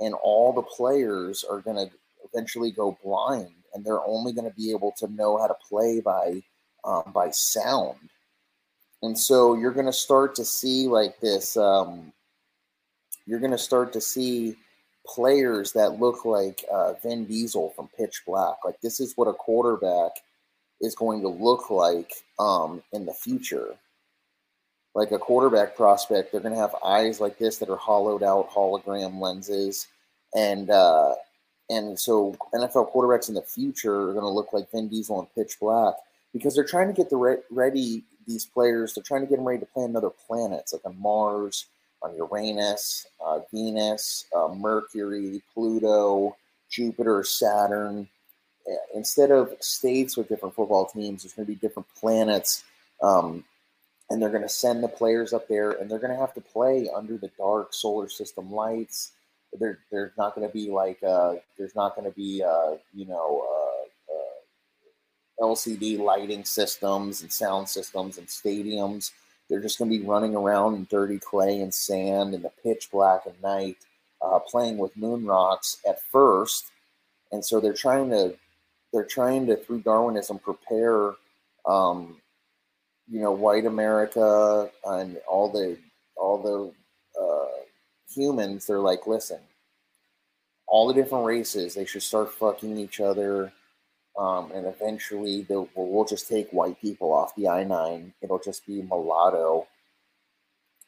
and 0.00 0.14
all 0.14 0.52
the 0.52 0.62
players 0.62 1.44
are 1.44 1.60
going 1.60 1.76
to 1.76 1.92
eventually 2.32 2.70
go 2.70 2.96
blind, 3.04 3.52
and 3.74 3.84
they're 3.84 4.04
only 4.06 4.32
going 4.32 4.50
to 4.50 4.56
be 4.56 4.70
able 4.70 4.92
to 4.98 5.08
know 5.08 5.36
how 5.36 5.46
to 5.46 5.56
play 5.68 6.00
by 6.00 6.42
um, 6.84 7.12
by 7.14 7.30
sound. 7.30 7.98
And 9.02 9.18
so 9.18 9.54
you're 9.54 9.72
going 9.72 9.86
to 9.86 9.92
start 9.92 10.34
to 10.36 10.44
see 10.44 10.86
like 10.86 11.18
this. 11.20 11.56
Um, 11.56 12.12
you're 13.26 13.40
going 13.40 13.52
to 13.52 13.58
start 13.58 13.92
to 13.94 14.00
see 14.00 14.56
players 15.06 15.72
that 15.72 16.00
look 16.00 16.24
like 16.24 16.64
uh, 16.72 16.94
Vin 17.02 17.24
Diesel 17.24 17.70
from 17.70 17.88
Pitch 17.98 18.22
Black. 18.26 18.56
Like 18.64 18.80
this 18.80 19.00
is 19.00 19.16
what 19.16 19.28
a 19.28 19.32
quarterback 19.32 20.12
is 20.80 20.94
going 20.94 21.22
to 21.22 21.28
look 21.28 21.70
like 21.70 22.12
um, 22.38 22.82
in 22.92 23.06
the 23.06 23.12
future. 23.12 23.74
Like 24.94 25.10
a 25.10 25.18
quarterback 25.18 25.74
prospect, 25.74 26.30
they're 26.30 26.40
going 26.40 26.54
to 26.54 26.60
have 26.60 26.74
eyes 26.84 27.18
like 27.18 27.38
this 27.38 27.58
that 27.58 27.70
are 27.70 27.76
hollowed 27.76 28.22
out 28.22 28.50
hologram 28.50 29.20
lenses, 29.20 29.88
and 30.34 30.68
uh, 30.68 31.14
and 31.70 31.98
so 31.98 32.36
NFL 32.52 32.92
quarterbacks 32.92 33.30
in 33.30 33.34
the 33.34 33.40
future 33.40 34.10
are 34.10 34.12
going 34.12 34.20
to 34.20 34.28
look 34.28 34.52
like 34.52 34.70
Vin 34.70 34.88
Diesel 34.88 35.18
and 35.18 35.34
Pitch 35.34 35.58
Black 35.58 35.94
because 36.32 36.54
they're 36.54 36.64
trying 36.64 36.88
to 36.88 36.94
get 36.94 37.10
the 37.10 37.16
re- 37.16 37.42
ready 37.50 38.04
these 38.26 38.46
players. 38.46 38.94
They're 38.94 39.04
trying 39.04 39.22
to 39.22 39.26
get 39.26 39.36
them 39.36 39.46
ready 39.46 39.60
to 39.60 39.66
play 39.66 39.84
on 39.84 39.96
other 39.96 40.10
planets 40.10 40.72
like 40.72 40.84
on 40.84 41.00
Mars 41.00 41.66
on 42.02 42.16
Uranus, 42.16 43.06
uh, 43.24 43.40
Venus, 43.52 44.26
uh, 44.34 44.48
Mercury, 44.48 45.42
Pluto, 45.54 46.36
Jupiter, 46.68 47.22
Saturn. 47.24 48.08
Instead 48.94 49.30
of 49.30 49.54
states 49.60 50.16
with 50.16 50.28
different 50.28 50.54
football 50.54 50.86
teams, 50.86 51.22
there's 51.22 51.32
going 51.32 51.46
to 51.46 51.52
be 51.52 51.58
different 51.58 51.88
planets. 51.98 52.64
Um, 53.02 53.44
and 54.10 54.20
they're 54.20 54.30
going 54.30 54.42
to 54.42 54.48
send 54.48 54.82
the 54.82 54.88
players 54.88 55.32
up 55.32 55.48
there 55.48 55.70
and 55.70 55.90
they're 55.90 55.98
going 55.98 56.12
to 56.12 56.18
have 56.18 56.34
to 56.34 56.40
play 56.40 56.88
under 56.94 57.16
the 57.16 57.30
dark 57.38 57.72
solar 57.72 58.08
system 58.08 58.52
lights. 58.52 59.12
There, 59.58 59.78
there's 59.90 60.12
not 60.18 60.34
going 60.34 60.46
to 60.46 60.52
be 60.52 60.70
like, 60.70 61.02
uh, 61.02 61.36
there's 61.56 61.74
not 61.74 61.96
going 61.96 62.10
to 62.10 62.16
be, 62.16 62.42
uh, 62.42 62.76
you 62.94 63.06
know, 63.06 63.44
uh, 63.48 63.61
LCD 65.40 65.98
lighting 65.98 66.44
systems 66.44 67.22
and 67.22 67.32
sound 67.32 67.68
systems 67.68 68.18
and 68.18 68.26
stadiums. 68.26 69.12
They're 69.48 69.60
just 69.60 69.78
going 69.78 69.90
to 69.90 69.98
be 69.98 70.04
running 70.04 70.34
around 70.34 70.74
in 70.74 70.86
dirty 70.90 71.18
clay 71.18 71.60
and 71.60 71.72
sand 71.72 72.34
in 72.34 72.42
the 72.42 72.52
pitch 72.62 72.90
black 72.90 73.26
of 73.26 73.40
night, 73.42 73.76
uh, 74.22 74.38
playing 74.38 74.78
with 74.78 74.96
moon 74.96 75.26
rocks 75.26 75.78
at 75.86 76.00
first, 76.00 76.70
and 77.32 77.44
so 77.44 77.60
they're 77.60 77.72
trying 77.72 78.10
to 78.10 78.34
they're 78.92 79.04
trying 79.04 79.46
to 79.46 79.56
through 79.56 79.80
Darwinism 79.80 80.38
prepare, 80.38 81.14
um, 81.66 82.16
you 83.08 83.20
know, 83.20 83.32
white 83.32 83.66
America 83.66 84.70
and 84.84 85.18
all 85.28 85.50
the 85.50 85.76
all 86.16 86.38
the 86.38 87.20
uh, 87.20 87.62
humans. 88.14 88.66
They're 88.66 88.78
like, 88.78 89.06
listen, 89.06 89.40
all 90.66 90.86
the 90.86 90.94
different 90.94 91.24
races, 91.24 91.74
they 91.74 91.84
should 91.84 92.02
start 92.02 92.32
fucking 92.32 92.78
each 92.78 93.00
other 93.00 93.52
um, 94.18 94.52
and 94.52 94.66
eventually, 94.66 95.46
we'll, 95.48 96.04
just 96.04 96.28
take 96.28 96.50
white 96.50 96.80
people 96.80 97.12
off 97.12 97.34
the 97.34 97.48
I 97.48 97.64
nine. 97.64 98.12
It'll 98.20 98.38
just 98.38 98.66
be 98.66 98.82
mulatto, 98.82 99.66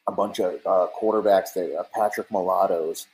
a 0.07 0.11
bunch 0.11 0.39
of 0.39 0.53
uh, 0.65 0.87
quarterbacks 0.99 1.53
that 1.55 1.75
uh, 1.75 1.83
Patrick 1.93 2.29
mulattoes, 2.31 3.07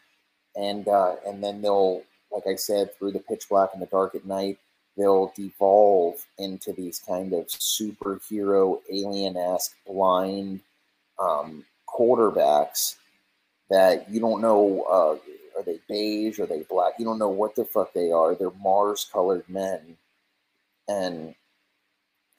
and 0.55 0.87
uh, 0.87 1.15
and 1.25 1.41
then 1.41 1.61
they'll, 1.61 2.03
like 2.31 2.45
I 2.45 2.55
said, 2.55 2.93
through 2.95 3.13
the 3.13 3.19
pitch 3.19 3.47
black 3.49 3.69
and 3.73 3.81
the 3.81 3.85
dark 3.85 4.13
at 4.13 4.25
night, 4.25 4.57
they'll 4.97 5.31
devolve 5.33 6.25
into 6.37 6.73
these 6.73 6.99
kind 6.99 7.31
of 7.31 7.47
superhero 7.47 8.81
alien 8.91 9.37
esque 9.37 9.77
blind 9.87 10.59
um, 11.19 11.63
quarterbacks 11.87 12.95
that 13.69 14.09
you 14.09 14.19
don't 14.19 14.41
know. 14.41 14.83
Uh, 14.91 15.31
are 15.61 15.65
they 15.65 15.79
beige? 15.87 16.39
Are 16.39 16.45
they 16.45 16.63
black? 16.69 16.93
You 16.99 17.05
don't 17.05 17.19
know 17.19 17.29
what 17.29 17.55
the 17.55 17.65
fuck 17.65 17.93
they 17.93 18.11
are. 18.11 18.35
They're 18.35 18.51
Mars 18.61 19.07
colored 19.11 19.43
men 19.47 19.97
and 20.87 21.35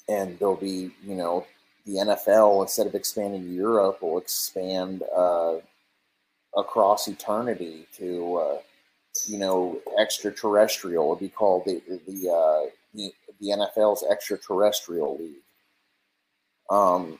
and 0.09 0.38
there'll 0.38 0.57
be 0.57 0.91
you 1.05 1.14
know 1.14 1.47
the 1.87 1.95
NFL 1.95 2.62
instead 2.62 2.87
of 2.87 2.95
expanding 2.95 3.52
Europe 3.52 4.02
will 4.02 4.19
expand 4.19 5.02
uh, 5.17 5.55
across 6.57 7.09
eternity 7.09 7.87
to 7.97 8.37
uh, 8.37 8.59
you 9.26 9.38
know 9.38 9.81
extraterrestrial. 9.99 11.05
It'll 11.05 11.17
be 11.17 11.29
called 11.29 11.64
the 11.64 11.81
the 12.07 12.31
uh, 12.31 12.71
the, 12.95 13.12
the 13.41 13.49
NFL's 13.49 14.05
extraterrestrial 14.11 15.19
league. 15.19 15.37
Um, 16.71 17.19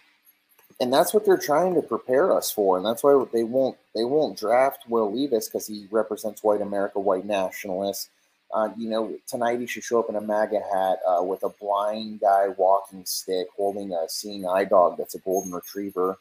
and 0.81 0.93
that's 0.93 1.13
what 1.15 1.25
they're 1.25 1.37
trying 1.37 1.75
to 1.75 1.83
prepare 1.83 2.37
us 2.37 2.51
for, 2.51 2.77
and 2.77 2.87
that's 2.87 3.03
why 3.03 3.25
they 3.33 3.45
won't 3.45 3.77
they 3.95 4.05
won't 4.05 4.39
draft 4.39 4.85
Will 4.89 5.13
Levis 5.13 5.49
because 5.49 5.67
he 5.67 5.87
represents 5.91 6.43
white 6.43 6.61
America, 6.61 7.01
white 7.01 7.25
nationalists 7.27 8.09
uh, 8.53 8.69
you 8.77 8.89
know, 8.89 9.15
tonight 9.27 9.61
he 9.61 9.67
should 9.67 9.83
show 9.83 9.99
up 9.99 10.11
in 10.11 10.17
a 10.17 10.21
MAGA 10.21 10.61
hat 10.61 10.99
uh, 11.09 11.23
with 11.23 11.43
a 11.43 11.49
blind 11.49 12.21
guy 12.21 12.49
walking 12.57 13.05
stick 13.07 13.47
holding 13.57 13.93
a 13.93 14.09
seeing 14.09 14.47
eye 14.47 14.65
dog 14.65 14.99
that's 14.99 15.15
a 15.15 15.21
golden 15.21 15.53
retriever. 15.53 16.19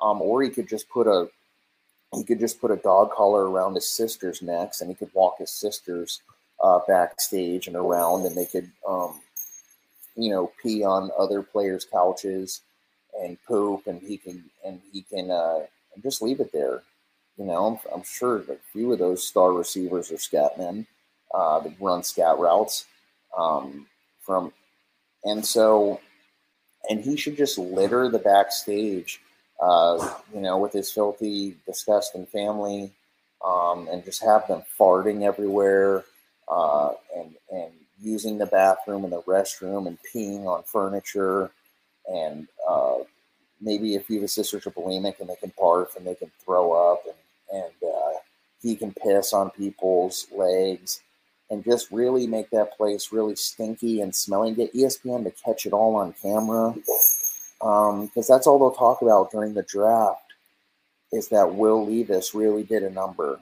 Um, 0.00 0.20
or 0.20 0.42
he 0.42 0.50
could 0.50 0.68
just 0.68 0.88
put 0.90 1.06
a 1.06 1.28
he 2.14 2.24
could 2.24 2.40
just 2.40 2.60
put 2.60 2.70
a 2.70 2.76
dog 2.76 3.12
collar 3.12 3.48
around 3.48 3.74
his 3.74 3.88
sister's 3.88 4.42
necks 4.42 4.80
and 4.80 4.90
he 4.90 4.96
could 4.96 5.10
walk 5.14 5.38
his 5.38 5.50
sisters 5.50 6.20
uh, 6.62 6.80
backstage 6.86 7.66
and 7.66 7.76
around, 7.76 8.26
and 8.26 8.36
they 8.36 8.44
could, 8.44 8.70
um, 8.86 9.20
you 10.16 10.30
know, 10.30 10.52
pee 10.62 10.84
on 10.84 11.10
other 11.18 11.42
players' 11.42 11.86
couches 11.86 12.60
and 13.22 13.38
poop, 13.46 13.86
and 13.86 14.00
he 14.00 14.16
can 14.16 14.44
and 14.64 14.80
he 14.92 15.02
can 15.02 15.30
uh, 15.30 15.60
just 16.02 16.22
leave 16.22 16.40
it 16.40 16.52
there. 16.52 16.82
You 17.36 17.46
know, 17.46 17.66
I'm, 17.66 17.94
I'm 17.94 18.02
sure 18.02 18.38
a 18.38 18.56
few 18.72 18.92
of 18.92 18.98
those 18.98 19.26
star 19.26 19.52
receivers 19.52 20.10
are 20.10 20.18
scat 20.18 20.58
men 20.58 20.86
uh, 21.34 21.60
that 21.60 21.72
run 21.80 22.02
scat 22.02 22.38
routes 22.38 22.86
um, 23.36 23.86
from, 24.20 24.52
and 25.24 25.44
so, 25.44 26.00
and 26.88 27.00
he 27.00 27.16
should 27.16 27.36
just 27.36 27.56
litter 27.56 28.08
the 28.10 28.18
backstage, 28.18 29.20
uh, 29.62 30.14
you 30.34 30.40
know, 30.40 30.58
with 30.58 30.72
his 30.72 30.92
filthy, 30.92 31.56
disgusting 31.66 32.26
family, 32.26 32.92
um, 33.44 33.88
and 33.90 34.04
just 34.04 34.22
have 34.22 34.46
them 34.48 34.62
farting 34.78 35.22
everywhere, 35.22 36.04
uh, 36.48 36.90
and 37.16 37.34
and 37.52 37.72
using 38.02 38.38
the 38.38 38.46
bathroom 38.46 39.04
and 39.04 39.12
the 39.12 39.22
restroom 39.22 39.86
and 39.86 39.98
peeing 40.12 40.46
on 40.46 40.62
furniture, 40.62 41.50
and 42.10 42.48
uh, 42.68 42.96
maybe 43.60 43.96
a 43.96 44.00
few 44.00 44.16
of 44.16 44.22
his 44.22 44.32
sisters 44.32 44.64
bulimic 44.64 45.20
and 45.20 45.28
they 45.28 45.36
can 45.36 45.52
barf 45.58 45.96
and 45.96 46.06
they 46.06 46.14
can 46.14 46.30
throw 46.44 46.72
up 46.72 47.02
and 47.06 47.14
and 47.52 47.72
uh, 47.82 48.18
he 48.62 48.76
can 48.76 48.92
piss 48.92 49.32
on 49.32 49.50
people's 49.50 50.26
legs 50.32 51.02
and 51.50 51.64
just 51.64 51.90
really 51.90 52.26
make 52.26 52.48
that 52.50 52.76
place 52.76 53.12
really 53.12 53.34
stinky 53.34 54.00
and 54.00 54.14
smelly. 54.14 54.54
Get 54.54 54.74
ESPN 54.74 55.24
to 55.24 55.32
catch 55.32 55.66
it 55.66 55.72
all 55.72 55.96
on 55.96 56.14
camera 56.22 56.74
because 57.58 57.90
um, 57.92 58.10
that's 58.14 58.46
all 58.46 58.58
they'll 58.58 58.70
talk 58.70 59.02
about 59.02 59.32
during 59.32 59.54
the 59.54 59.62
draft 59.64 60.32
is 61.12 61.28
that 61.28 61.54
Will 61.54 61.84
Levis 61.84 62.34
really 62.34 62.62
did 62.62 62.84
a 62.84 62.90
number. 62.90 63.40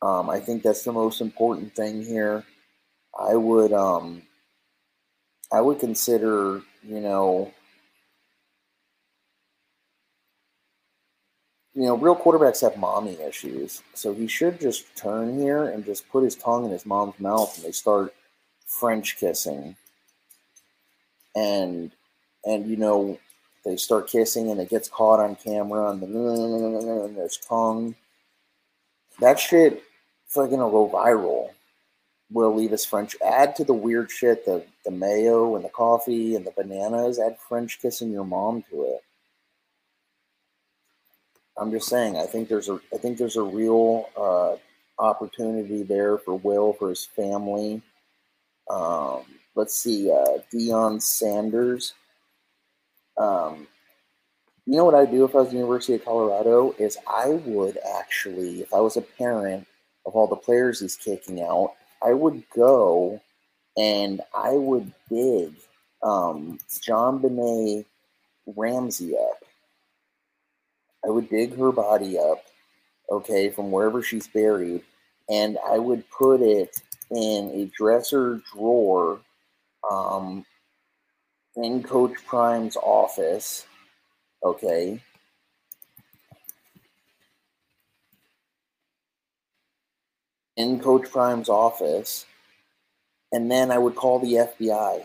Um, 0.00 0.30
I 0.30 0.40
think 0.40 0.62
that's 0.62 0.82
the 0.82 0.92
most 0.92 1.20
important 1.20 1.74
thing 1.74 2.02
here. 2.04 2.44
I 3.18 3.36
would 3.36 3.72
um, 3.72 4.22
I 5.52 5.60
would 5.60 5.78
consider 5.78 6.62
you 6.86 7.00
know 7.00 7.52
you 11.74 11.82
know, 11.82 11.96
real 11.96 12.14
quarterbacks 12.14 12.60
have 12.60 12.76
mommy 12.76 13.18
issues. 13.20 13.82
So 13.94 14.14
he 14.14 14.28
should 14.28 14.60
just 14.60 14.96
turn 14.96 15.38
here 15.38 15.64
and 15.64 15.84
just 15.84 16.08
put 16.08 16.22
his 16.22 16.36
tongue 16.36 16.64
in 16.64 16.70
his 16.70 16.86
mom's 16.86 17.18
mouth 17.18 17.56
and 17.56 17.66
they 17.66 17.72
start 17.72 18.14
French 18.66 19.16
kissing. 19.18 19.76
And 21.34 21.90
and 22.44 22.66
you 22.68 22.76
know, 22.76 23.18
they 23.64 23.76
start 23.76 24.08
kissing 24.08 24.50
and 24.50 24.60
it 24.60 24.70
gets 24.70 24.88
caught 24.88 25.18
on 25.18 25.34
camera 25.34 25.90
and, 25.90 26.00
the, 26.00 26.06
and 26.06 27.16
there's 27.16 27.38
tongue. 27.38 27.96
That 29.20 29.40
shit 29.40 29.82
fucking 30.28 30.58
will 30.58 30.70
go 30.70 30.96
viral. 30.96 31.50
Will 32.34 32.52
Levis 32.52 32.84
French 32.84 33.14
add 33.24 33.54
to 33.56 33.64
the 33.64 33.72
weird 33.72 34.10
shit, 34.10 34.44
the 34.44 34.64
the 34.84 34.90
mayo 34.90 35.54
and 35.54 35.64
the 35.64 35.68
coffee 35.68 36.34
and 36.34 36.44
the 36.44 36.50
bananas, 36.50 37.20
add 37.20 37.38
French 37.48 37.80
kissing 37.80 38.10
your 38.10 38.24
mom 38.24 38.64
to 38.70 38.82
it. 38.82 39.04
I'm 41.56 41.70
just 41.70 41.88
saying. 41.88 42.16
I 42.16 42.26
think 42.26 42.48
there's 42.48 42.68
a 42.68 42.80
I 42.92 42.98
think 42.98 43.18
there's 43.18 43.36
a 43.36 43.42
real 43.42 44.08
uh, 44.16 44.56
opportunity 45.00 45.84
there 45.84 46.18
for 46.18 46.34
Will 46.34 46.72
for 46.72 46.88
his 46.88 47.04
family. 47.04 47.80
Um, 48.68 49.22
let's 49.54 49.76
see, 49.76 50.10
uh, 50.10 50.38
Deion 50.52 51.00
Sanders. 51.00 51.94
Um, 53.16 53.68
you 54.66 54.76
know 54.76 54.84
what 54.84 54.96
I'd 54.96 55.12
do 55.12 55.24
if 55.24 55.36
I 55.36 55.38
was 55.38 55.50
the 55.50 55.58
University 55.58 55.94
of 55.94 56.04
Colorado 56.04 56.74
is 56.80 56.98
I 57.06 57.28
would 57.28 57.78
actually, 57.96 58.62
if 58.62 58.74
I 58.74 58.80
was 58.80 58.96
a 58.96 59.02
parent 59.02 59.68
of 60.04 60.16
all 60.16 60.26
the 60.26 60.34
players 60.34 60.80
he's 60.80 60.96
kicking 60.96 61.40
out, 61.40 61.74
I 62.02 62.12
would 62.12 62.42
go 62.54 63.20
and 63.76 64.20
I 64.34 64.52
would 64.52 64.92
dig 65.10 65.54
um, 66.02 66.58
JonBenét 66.86 67.84
Ramsey 68.46 69.16
up 69.16 69.44
I 71.04 71.10
would 71.10 71.28
dig 71.28 71.56
her 71.58 71.70
body 71.70 72.18
up, 72.18 72.44
okay, 73.10 73.50
from 73.50 73.70
wherever 73.70 74.02
she's 74.02 74.26
buried, 74.26 74.82
and 75.28 75.58
I 75.68 75.78
would 75.78 76.08
put 76.10 76.40
it 76.40 76.70
in 77.10 77.50
a 77.52 77.70
dresser 77.76 78.40
drawer 78.52 79.20
um, 79.90 80.46
in 81.56 81.82
Coach 81.82 82.14
Prime's 82.26 82.76
office, 82.76 83.66
okay. 84.42 85.00
In 90.56 90.80
Coach 90.80 91.10
Prime's 91.10 91.48
office, 91.48 92.26
and 93.32 93.50
then 93.50 93.70
I 93.70 93.78
would 93.78 93.96
call 93.96 94.20
the 94.20 94.34
FBI 94.34 95.02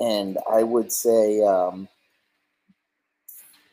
and 0.00 0.38
I 0.50 0.62
would 0.62 0.92
say, 0.92 1.42
um, 1.42 1.88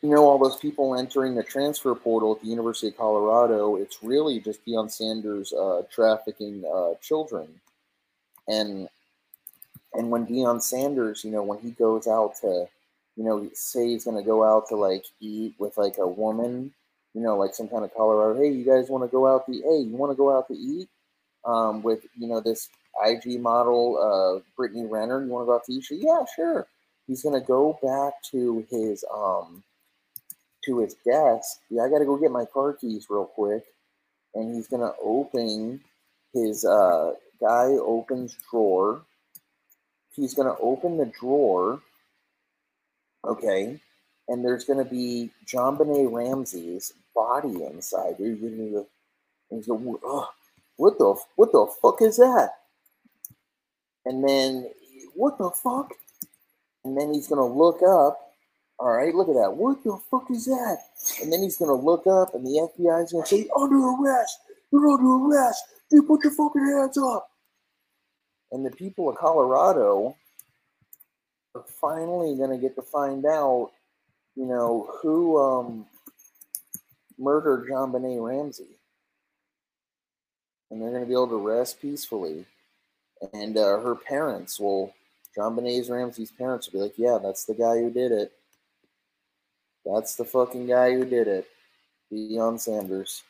you 0.02 0.10
know, 0.10 0.24
all 0.24 0.38
those 0.38 0.56
people 0.56 0.96
entering 0.96 1.34
the 1.34 1.42
transfer 1.42 1.94
portal 1.94 2.34
at 2.34 2.42
the 2.42 2.48
University 2.48 2.88
of 2.88 2.96
Colorado, 2.96 3.76
it's 3.76 4.02
really 4.02 4.40
just 4.40 4.64
Deion 4.66 4.90
Sanders 4.90 5.52
uh, 5.52 5.82
trafficking 5.90 6.62
uh, 6.72 6.94
children. 7.00 7.48
And 8.48 8.88
and 9.94 10.10
when 10.10 10.26
Deion 10.26 10.60
Sanders, 10.60 11.24
you 11.24 11.30
know, 11.30 11.42
when 11.42 11.60
he 11.60 11.70
goes 11.70 12.06
out 12.06 12.34
to, 12.40 12.66
you 13.16 13.24
know, 13.24 13.48
say 13.54 13.88
he's 13.88 14.04
going 14.04 14.16
to 14.16 14.28
go 14.28 14.44
out 14.44 14.68
to 14.68 14.76
like 14.76 15.04
eat 15.20 15.54
with 15.58 15.78
like 15.78 15.98
a 15.98 16.06
woman, 16.06 16.74
you 17.14 17.20
know, 17.20 17.36
like 17.36 17.54
some 17.54 17.68
kind 17.68 17.84
of 17.84 17.94
Colorado, 17.94 18.40
hey, 18.40 18.50
you 18.50 18.64
guys 18.64 18.90
want 18.90 19.04
to 19.04 19.08
go 19.08 19.26
out 19.26 19.46
to, 19.46 19.52
hey, 19.52 19.84
you 19.84 19.96
want 19.96 20.10
to 20.12 20.16
go 20.16 20.36
out 20.36 20.48
to 20.48 20.54
eat 20.54 20.88
um, 21.44 21.82
with, 21.82 22.00
you 22.18 22.26
know, 22.26 22.40
this 22.40 22.68
IG 23.06 23.40
model, 23.40 23.98
uh, 23.98 24.40
Brittany 24.56 24.84
Renner, 24.84 25.24
you 25.24 25.30
want 25.30 25.42
to 25.42 25.46
go 25.46 25.54
out 25.54 25.64
to 25.64 25.72
eat? 25.72 25.86
Yeah, 25.90 26.24
sure. 26.34 26.66
He's 27.06 27.22
going 27.22 27.40
to 27.40 27.46
go 27.46 27.78
back 27.82 28.14
to 28.32 28.66
his, 28.68 29.04
um, 29.12 29.62
to 30.64 30.80
his 30.80 30.94
desk. 31.06 31.60
Yeah, 31.70 31.82
I 31.82 31.88
got 31.88 32.00
to 32.00 32.04
go 32.04 32.16
get 32.16 32.32
my 32.32 32.46
car 32.46 32.72
keys 32.72 33.06
real 33.08 33.26
quick. 33.26 33.64
And 34.34 34.54
he's 34.56 34.66
going 34.66 34.82
to 34.82 34.94
open 35.00 35.80
his 36.32 36.64
uh, 36.64 37.12
guy 37.40 37.66
opens 37.66 38.36
drawer. 38.50 39.02
He's 40.16 40.34
going 40.34 40.48
to 40.48 40.60
open 40.60 40.96
the 40.96 41.06
drawer. 41.06 41.80
Okay. 43.24 43.78
And 44.26 44.44
there's 44.44 44.64
going 44.64 44.82
to 44.82 44.90
be 44.90 45.30
JonBenét 45.46 46.10
Ramsey's 46.10 46.92
body 47.14 47.64
inside. 47.64 48.16
To 48.18 48.86
he's 49.50 49.66
going, 49.66 49.96
oh, 50.04 50.28
what 50.76 50.98
the 50.98 51.14
what 51.36 51.52
the 51.52 51.66
fuck 51.80 52.02
is 52.02 52.16
that? 52.16 52.50
And 54.04 54.26
then 54.26 54.70
what 55.14 55.38
the 55.38 55.50
fuck? 55.50 55.92
And 56.84 56.98
then 56.98 57.14
he's 57.14 57.28
gonna 57.28 57.46
look 57.46 57.82
up 57.82 58.24
all 58.78 58.90
right, 58.92 59.14
look 59.14 59.28
at 59.28 59.34
that. 59.34 59.54
What 59.54 59.84
the 59.84 59.98
fuck 60.10 60.30
is 60.30 60.46
that? 60.46 60.78
And 61.22 61.32
then 61.32 61.42
he's 61.42 61.56
gonna 61.56 61.74
look 61.74 62.06
up, 62.06 62.34
and 62.34 62.44
the 62.44 62.68
FBI 62.76 63.04
is 63.04 63.12
gonna 63.12 63.26
say, 63.26 63.48
"Under 63.56 63.76
arrest! 63.76 64.40
You're 64.72 64.88
under 64.88 65.26
arrest! 65.26 65.64
You 65.90 66.02
put 66.02 66.24
your 66.24 66.32
fucking 66.32 66.64
hands 66.64 66.98
up!" 66.98 67.30
And 68.50 68.66
the 68.66 68.72
people 68.72 69.08
of 69.08 69.16
Colorado 69.16 70.16
are 71.54 71.64
finally 71.80 72.36
gonna 72.36 72.58
get 72.58 72.74
to 72.74 72.82
find 72.82 73.24
out, 73.26 73.70
you 74.34 74.46
know, 74.46 74.90
who 75.00 75.38
um, 75.38 75.86
murdered 77.18 77.68
JonBenét 77.68 78.24
Ramsey, 78.24 78.78
and 80.70 80.80
they're 80.80 80.92
gonna 80.92 81.06
be 81.06 81.12
able 81.12 81.28
to 81.28 81.36
rest 81.36 81.80
peacefully. 81.80 82.46
And 83.32 83.56
uh, 83.56 83.80
her 83.80 83.94
parents 83.94 84.60
will, 84.60 84.92
JonBenét 85.36 85.90
Ramsey's 85.90 86.32
parents 86.32 86.70
will 86.70 86.80
be 86.80 86.82
like, 86.84 86.98
"Yeah, 86.98 87.18
that's 87.22 87.44
the 87.44 87.54
guy 87.54 87.78
who 87.78 87.90
did 87.90 88.12
it." 88.12 88.32
That's 89.84 90.14
the 90.16 90.24
fucking 90.24 90.66
guy 90.66 90.94
who 90.94 91.04
did 91.04 91.28
it. 91.28 91.46
Deion 92.10 92.58
Sanders. 92.58 93.22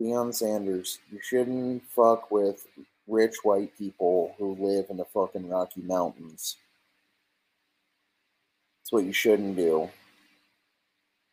Deion 0.00 0.34
Sanders. 0.34 0.98
You 1.12 1.20
shouldn't 1.22 1.84
fuck 1.84 2.30
with 2.30 2.66
rich 3.06 3.36
white 3.42 3.76
people 3.76 4.34
who 4.38 4.56
live 4.58 4.86
in 4.90 4.96
the 4.96 5.04
fucking 5.04 5.48
Rocky 5.48 5.82
Mountains. 5.82 6.56
That's 8.80 8.92
what 8.92 9.04
you 9.04 9.12
shouldn't 9.12 9.56
do. 9.56 9.90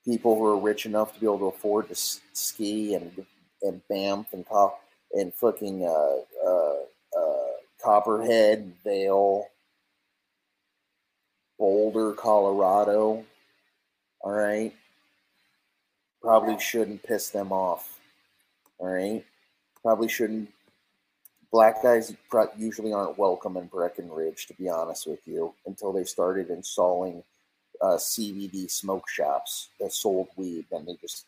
People 0.08 0.38
who 0.38 0.46
are 0.46 0.58
rich 0.58 0.86
enough 0.86 1.14
to 1.14 1.20
be 1.20 1.26
able 1.26 1.40
to 1.40 1.46
afford 1.46 1.90
to 1.90 1.96
ski 1.96 2.96
and 2.96 3.26
and 3.62 3.82
Banff 3.90 4.34
and 4.34 4.48
cop 4.48 4.80
and 5.12 5.34
fucking 5.34 5.84
uh, 5.86 6.48
uh, 6.48 6.76
uh, 7.20 7.52
Copperhead, 7.84 8.74
Vail, 8.84 9.48
Boulder, 11.58 12.14
Colorado. 12.14 13.26
All 14.22 14.32
right. 14.32 14.74
Probably 16.22 16.60
shouldn't 16.60 17.04
piss 17.04 17.30
them 17.30 17.52
off. 17.52 18.00
All 18.80 18.88
right. 18.88 19.24
Probably 19.82 20.08
shouldn't. 20.08 20.50
Black 21.52 21.82
guys 21.82 22.14
usually 22.58 22.92
aren't 22.92 23.18
welcome 23.18 23.56
in 23.56 23.68
Breckenridge, 23.68 24.48
to 24.48 24.54
be 24.56 24.68
honest 24.68 25.08
with 25.08 25.26
you, 25.26 25.54
until 25.66 25.94
they 25.94 26.04
started 26.04 26.50
installing 26.50 27.24
uh, 27.82 27.98
CBD 27.98 28.70
smoke 28.70 29.10
shops 29.10 29.70
that 29.80 29.94
sold 29.94 30.28
weed. 30.36 30.66
and 30.72 30.88
they 30.88 30.96
just 31.02 31.26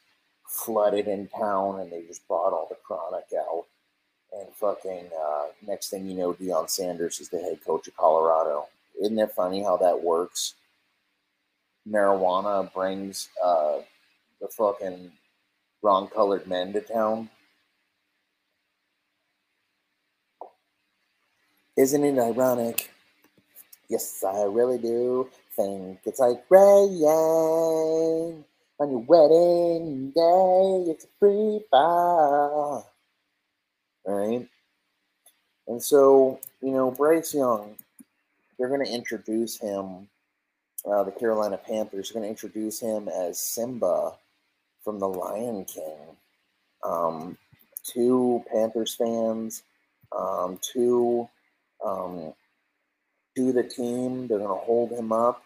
flooded 0.48 1.08
in 1.08 1.28
town, 1.28 1.80
and 1.80 1.92
they 1.92 2.02
just 2.04 2.28
brought 2.28 2.54
all 2.54 2.68
the 2.70 2.76
chronic 2.84 3.26
out. 3.38 3.66
And 4.32 4.48
fucking 4.56 5.10
uh, 5.20 5.46
next 5.66 5.90
thing 5.90 6.08
you 6.08 6.16
know, 6.16 6.34
Deion 6.34 6.70
Sanders 6.70 7.20
is 7.20 7.30
the 7.30 7.40
head 7.40 7.60
coach 7.66 7.88
of 7.88 7.98
Colorado. 7.98 8.68
Isn't 9.02 9.18
it 9.20 9.32
funny 9.32 9.64
how 9.64 9.78
that 9.78 10.04
works? 10.04 10.56
Marijuana 11.88 12.72
brings 12.74 13.30
uh, 13.44 13.80
the 14.42 14.48
fucking 14.48 15.12
wrong 15.82 16.08
colored 16.08 16.46
men 16.48 16.74
to 16.74 16.82
town. 16.82 17.30
Isn't 21.78 22.04
it 22.04 22.20
ironic? 22.20 22.92
Yes, 23.90 24.24
I 24.24 24.44
really 24.44 24.78
do 24.78 25.30
think 25.60 26.00
it's 26.06 26.20
like 26.20 26.44
rain 26.50 28.44
on 28.80 28.92
your 28.92 29.06
wedding 29.08 30.12
day. 30.12 30.92
It's 30.92 31.06
a 31.06 31.08
free 31.20 31.60
fall. 31.70 32.90
Right? 34.06 34.48
And 35.68 35.84
so, 35.84 36.40
you 36.62 36.72
know, 36.72 36.92
Bryce 36.92 37.34
Young, 37.34 37.76
they're 38.58 38.70
going 38.70 38.86
to 38.86 38.92
introduce 38.92 39.60
him, 39.60 40.08
uh, 40.90 41.04
the 41.04 41.12
Carolina 41.12 41.58
Panthers 41.58 42.10
are 42.10 42.14
going 42.16 42.24
to 42.24 42.30
introduce 42.30 42.80
him 42.80 43.08
as 43.10 43.40
Simba 43.40 44.14
from 44.84 45.00
The 45.00 45.08
Lion 45.08 45.66
King. 45.66 46.18
Um, 46.84 47.38
two 47.84 48.44
Panthers 48.52 48.96
fans, 48.96 49.64
um, 50.18 50.60
two 50.62 51.28
um, 51.86 52.34
to 53.36 53.52
the 53.52 53.64
team. 53.64 54.28
They're 54.28 54.40
going 54.40 54.50
to 54.50 54.66
hold 54.66 54.92
him 54.92 55.12
up. 55.12 55.44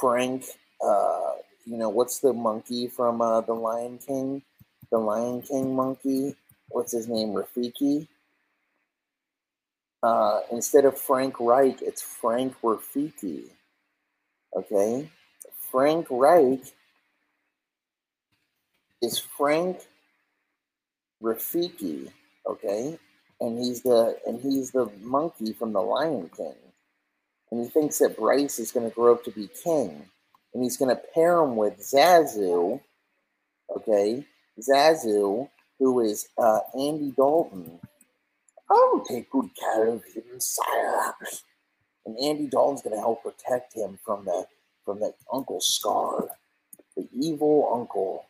Frank, 0.00 0.44
uh, 0.84 1.32
you 1.64 1.76
know, 1.76 1.88
what's 1.88 2.20
the 2.20 2.32
monkey 2.32 2.88
from 2.88 3.20
uh, 3.20 3.40
The 3.40 3.54
Lion 3.54 3.98
King? 3.98 4.42
The 4.90 4.98
Lion 4.98 5.42
King 5.42 5.74
monkey. 5.74 6.34
What's 6.68 6.92
his 6.92 7.08
name? 7.08 7.30
Rafiki. 7.30 8.08
Uh, 10.02 10.40
instead 10.50 10.84
of 10.84 10.98
Frank 10.98 11.38
Reich, 11.38 11.80
it's 11.82 12.02
Frank 12.02 12.54
Rafiki. 12.62 13.44
Okay? 14.56 15.08
Frank 15.70 16.06
Reich 16.10 16.72
is 19.00 19.18
Frank 19.18 19.78
Rafiki. 21.22 22.10
Okay? 22.46 22.98
and 23.42 23.58
he's 23.58 23.82
the 23.82 24.16
and 24.24 24.40
he's 24.40 24.70
the 24.70 24.88
monkey 25.02 25.52
from 25.52 25.72
the 25.72 25.80
Lion 25.82 26.30
King, 26.34 26.54
and 27.52 27.62
he 27.62 27.70
thinks 27.70 27.98
that 27.98 28.16
Bryce 28.16 28.58
is 28.58 28.72
going 28.72 28.88
to 28.88 28.94
grow 28.94 29.12
up 29.12 29.24
to 29.24 29.30
be 29.30 29.48
king, 29.62 30.06
and 30.54 30.62
he's 30.64 30.78
going 30.78 30.88
to 30.88 31.00
pair 31.14 31.38
him 31.38 31.56
with 31.56 31.78
Zazu. 31.78 32.80
Okay, 33.76 34.24
Zazu, 34.58 35.48
who 35.78 36.00
is 36.00 36.28
uh, 36.38 36.60
Andy 36.74 37.12
Dalton. 37.16 37.78
I'll 38.70 39.04
take 39.06 39.30
good 39.30 39.50
care 39.54 39.86
of 39.88 40.02
him, 40.04 40.40
sire. 40.40 41.14
And 42.06 42.18
Andy 42.18 42.48
Dalton's 42.48 42.82
going 42.82 42.96
to 42.96 43.00
help 43.00 43.22
protect 43.22 43.76
him 43.76 43.98
from 44.04 44.24
the 44.24 44.46
from 44.84 45.00
the 45.00 45.12
Uncle 45.32 45.60
Scar, 45.60 46.28
the 46.96 47.06
evil 47.12 47.70
uncle, 47.72 48.24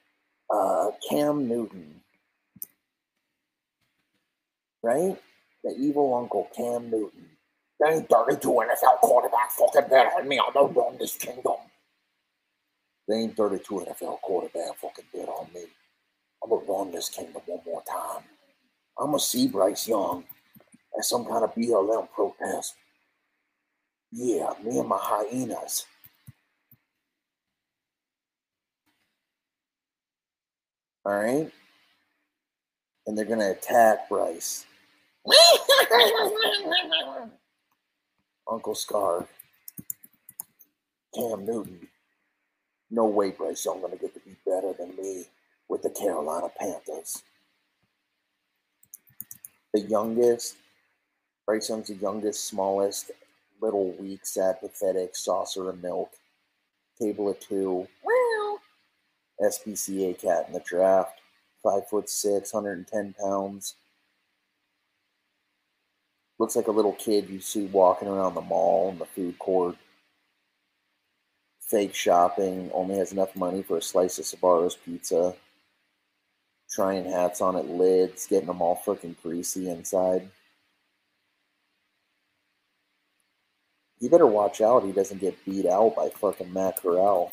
uh, 0.50 0.90
Cam 1.08 1.48
Newton 1.48 2.02
right? 4.82 5.16
The 5.64 5.74
evil 5.78 6.14
uncle 6.14 6.48
Cam 6.56 6.90
Newton. 6.90 7.28
They 7.82 7.94
ain't 7.94 8.08
32 8.08 8.48
NFL 8.48 9.00
quarterback 9.00 9.50
fucking 9.52 9.90
bet 9.90 10.12
on 10.16 10.28
me. 10.28 10.38
I'm 10.38 10.52
gonna 10.54 10.72
run 10.72 10.96
this 10.98 11.16
kingdom. 11.16 11.56
They 13.08 13.16
ain't 13.16 13.36
32 13.36 13.74
NFL 13.74 14.20
quarterback 14.20 14.76
fucking 14.76 15.06
bet 15.12 15.28
on 15.28 15.48
me. 15.52 15.64
I'm 16.42 16.50
gonna 16.50 16.64
run 16.64 16.92
this 16.92 17.08
kingdom 17.08 17.42
one 17.46 17.60
more 17.66 17.82
time. 17.82 18.22
I'm 18.98 19.06
gonna 19.06 19.20
see 19.20 19.48
Bryce 19.48 19.88
Young 19.88 20.24
at 20.96 21.04
some 21.04 21.24
kind 21.24 21.44
of 21.44 21.54
BLM 21.54 22.10
protest. 22.12 22.74
Yeah, 24.12 24.52
me 24.62 24.78
and 24.78 24.88
my 24.88 24.98
hyenas. 25.00 25.86
All 31.04 31.14
right? 31.14 31.50
And 33.06 33.18
they're 33.18 33.24
to 33.24 33.50
attack 33.50 34.08
Bryce. 34.08 34.64
Uncle 38.48 38.74
Scar, 38.74 39.26
Cam 41.14 41.46
Newton. 41.46 41.88
No 42.90 43.06
way 43.06 43.30
Bryce 43.30 43.64
Young 43.64 43.80
gonna 43.80 43.96
get 43.96 44.14
to 44.14 44.20
be 44.20 44.36
better 44.44 44.72
than 44.78 44.96
me 44.96 45.24
with 45.68 45.82
the 45.82 45.90
Carolina 45.90 46.48
Panthers. 46.58 47.22
The 49.72 49.80
youngest, 49.80 50.56
Bryce 51.46 51.70
Young's 51.70 51.88
the 51.88 51.94
youngest, 51.94 52.46
smallest, 52.46 53.10
little 53.60 53.92
weak, 53.92 54.26
sad, 54.26 54.60
pathetic 54.60 55.16
saucer 55.16 55.70
of 55.70 55.82
milk. 55.82 56.10
Table 57.00 57.30
of 57.30 57.40
two. 57.40 57.88
Well, 58.04 58.60
SPCA 59.40 60.18
cat 60.20 60.44
in 60.48 60.52
the 60.52 60.60
draft. 60.60 61.20
Five 61.62 61.88
foot 61.88 62.10
six, 62.10 62.52
110 62.52 63.14
pounds 63.14 63.76
looks 66.42 66.56
like 66.56 66.66
a 66.66 66.72
little 66.72 66.94
kid 66.94 67.30
you 67.30 67.38
see 67.38 67.66
walking 67.66 68.08
around 68.08 68.34
the 68.34 68.40
mall 68.40 68.90
in 68.90 68.98
the 68.98 69.04
food 69.04 69.38
court. 69.38 69.76
Fake 71.60 71.94
shopping, 71.94 72.68
only 72.74 72.96
has 72.96 73.12
enough 73.12 73.36
money 73.36 73.62
for 73.62 73.76
a 73.76 73.82
slice 73.82 74.18
of 74.18 74.24
Sbarro's 74.24 74.74
pizza. 74.74 75.36
Trying 76.68 77.04
hats 77.04 77.40
on 77.40 77.56
at 77.56 77.68
lids, 77.68 78.26
getting 78.26 78.48
them 78.48 78.60
all 78.60 78.82
freaking 78.84 79.14
greasy 79.22 79.70
inside. 79.70 80.28
You 84.00 84.10
better 84.10 84.26
watch 84.26 84.60
out 84.60 84.82
he 84.82 84.90
doesn't 84.90 85.20
get 85.20 85.44
beat 85.44 85.66
out 85.66 85.94
by 85.94 86.08
fucking 86.08 86.52
Matt 86.52 86.82
Corral. 86.82 87.30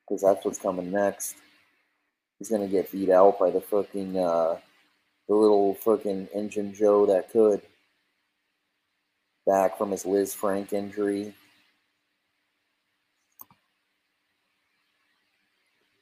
Because 0.00 0.22
that's 0.22 0.44
what's 0.44 0.58
coming 0.58 0.90
next. 0.90 1.36
He's 2.40 2.50
gonna 2.50 2.66
get 2.66 2.90
beat 2.90 3.10
out 3.10 3.38
by 3.38 3.50
the 3.50 3.60
fucking 3.60 4.18
uh, 4.18 4.56
the 5.28 5.34
little 5.34 5.74
fucking 5.74 6.28
engine 6.34 6.74
Joe 6.74 7.06
that 7.06 7.30
could. 7.30 7.60
Back 9.46 9.78
from 9.78 9.92
his 9.92 10.04
Lisfranc 10.04 10.72
injury. 10.72 11.34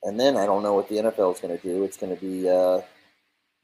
And 0.02 0.18
then 0.18 0.36
I 0.36 0.46
don't 0.46 0.62
know 0.62 0.74
what 0.74 0.88
the 0.88 0.96
NFL 0.96 1.34
is 1.34 1.40
going 1.40 1.56
to 1.56 1.62
do. 1.62 1.82
It's 1.82 1.96
going 1.96 2.14
to 2.14 2.20
be, 2.20 2.48
uh, 2.48 2.80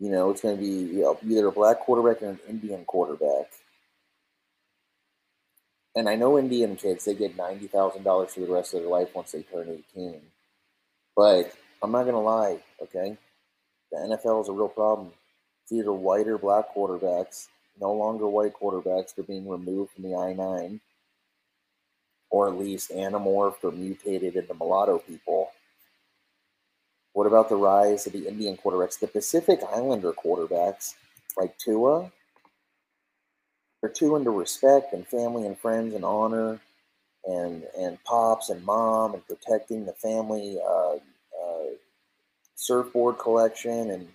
you 0.00 0.10
know, 0.10 0.30
it's 0.30 0.40
going 0.40 0.56
to 0.56 0.60
be 0.60 0.94
you 0.94 1.02
know, 1.02 1.18
either 1.24 1.46
a 1.46 1.52
black 1.52 1.80
quarterback 1.80 2.22
or 2.22 2.30
an 2.30 2.40
Indian 2.48 2.84
quarterback. 2.84 3.46
And 5.94 6.08
I 6.08 6.16
know 6.16 6.38
Indian 6.38 6.74
kids, 6.74 7.04
they 7.04 7.14
get 7.14 7.36
$90,000 7.36 8.30
for 8.30 8.40
the 8.40 8.46
rest 8.46 8.74
of 8.74 8.80
their 8.80 8.90
life 8.90 9.14
once 9.14 9.32
they 9.32 9.42
turn 9.42 9.68
18. 9.94 10.20
But 11.14 11.52
I'm 11.82 11.92
not 11.92 12.04
going 12.04 12.14
to 12.14 12.18
lie, 12.18 12.58
okay? 12.82 13.16
The 13.92 13.98
NFL 13.98 14.42
is 14.42 14.48
a 14.48 14.52
real 14.52 14.68
problem. 14.68 15.12
It's 15.62 15.72
either 15.72 15.92
white 15.92 16.28
or 16.28 16.38
black 16.38 16.74
quarterbacks. 16.74 17.48
No 17.80 17.92
longer 17.92 18.26
white 18.28 18.52
quarterbacks 18.54 19.18
are 19.18 19.22
being 19.22 19.48
removed 19.48 19.92
from 19.92 20.04
the 20.04 20.14
I 20.14 20.32
9, 20.32 20.80
or 22.30 22.48
at 22.48 22.58
least 22.58 22.90
anamorphed 22.90 23.64
or 23.64 23.72
mutated 23.72 24.36
into 24.36 24.54
mulatto 24.54 24.98
people. 24.98 25.50
What 27.12 27.26
about 27.26 27.48
the 27.48 27.56
rise 27.56 28.06
of 28.06 28.12
the 28.12 28.26
Indian 28.26 28.56
quarterbacks? 28.56 28.98
The 28.98 29.06
Pacific 29.06 29.60
Islander 29.72 30.12
quarterbacks, 30.12 30.94
like 31.36 31.56
Tua, 31.58 32.10
they're 33.80 33.90
too 33.90 34.16
into 34.16 34.30
respect 34.30 34.92
and 34.92 35.06
family 35.06 35.46
and 35.46 35.58
friends 35.58 35.94
and 35.94 36.04
honor 36.04 36.60
and 37.24 37.64
and 37.78 38.02
pops 38.04 38.48
and 38.48 38.64
mom 38.64 39.14
and 39.14 39.26
protecting 39.26 39.84
the 39.84 39.92
family 39.92 40.58
uh, 40.64 40.94
uh, 40.94 41.64
surfboard 42.54 43.18
collection 43.18 43.90
and 43.90 44.08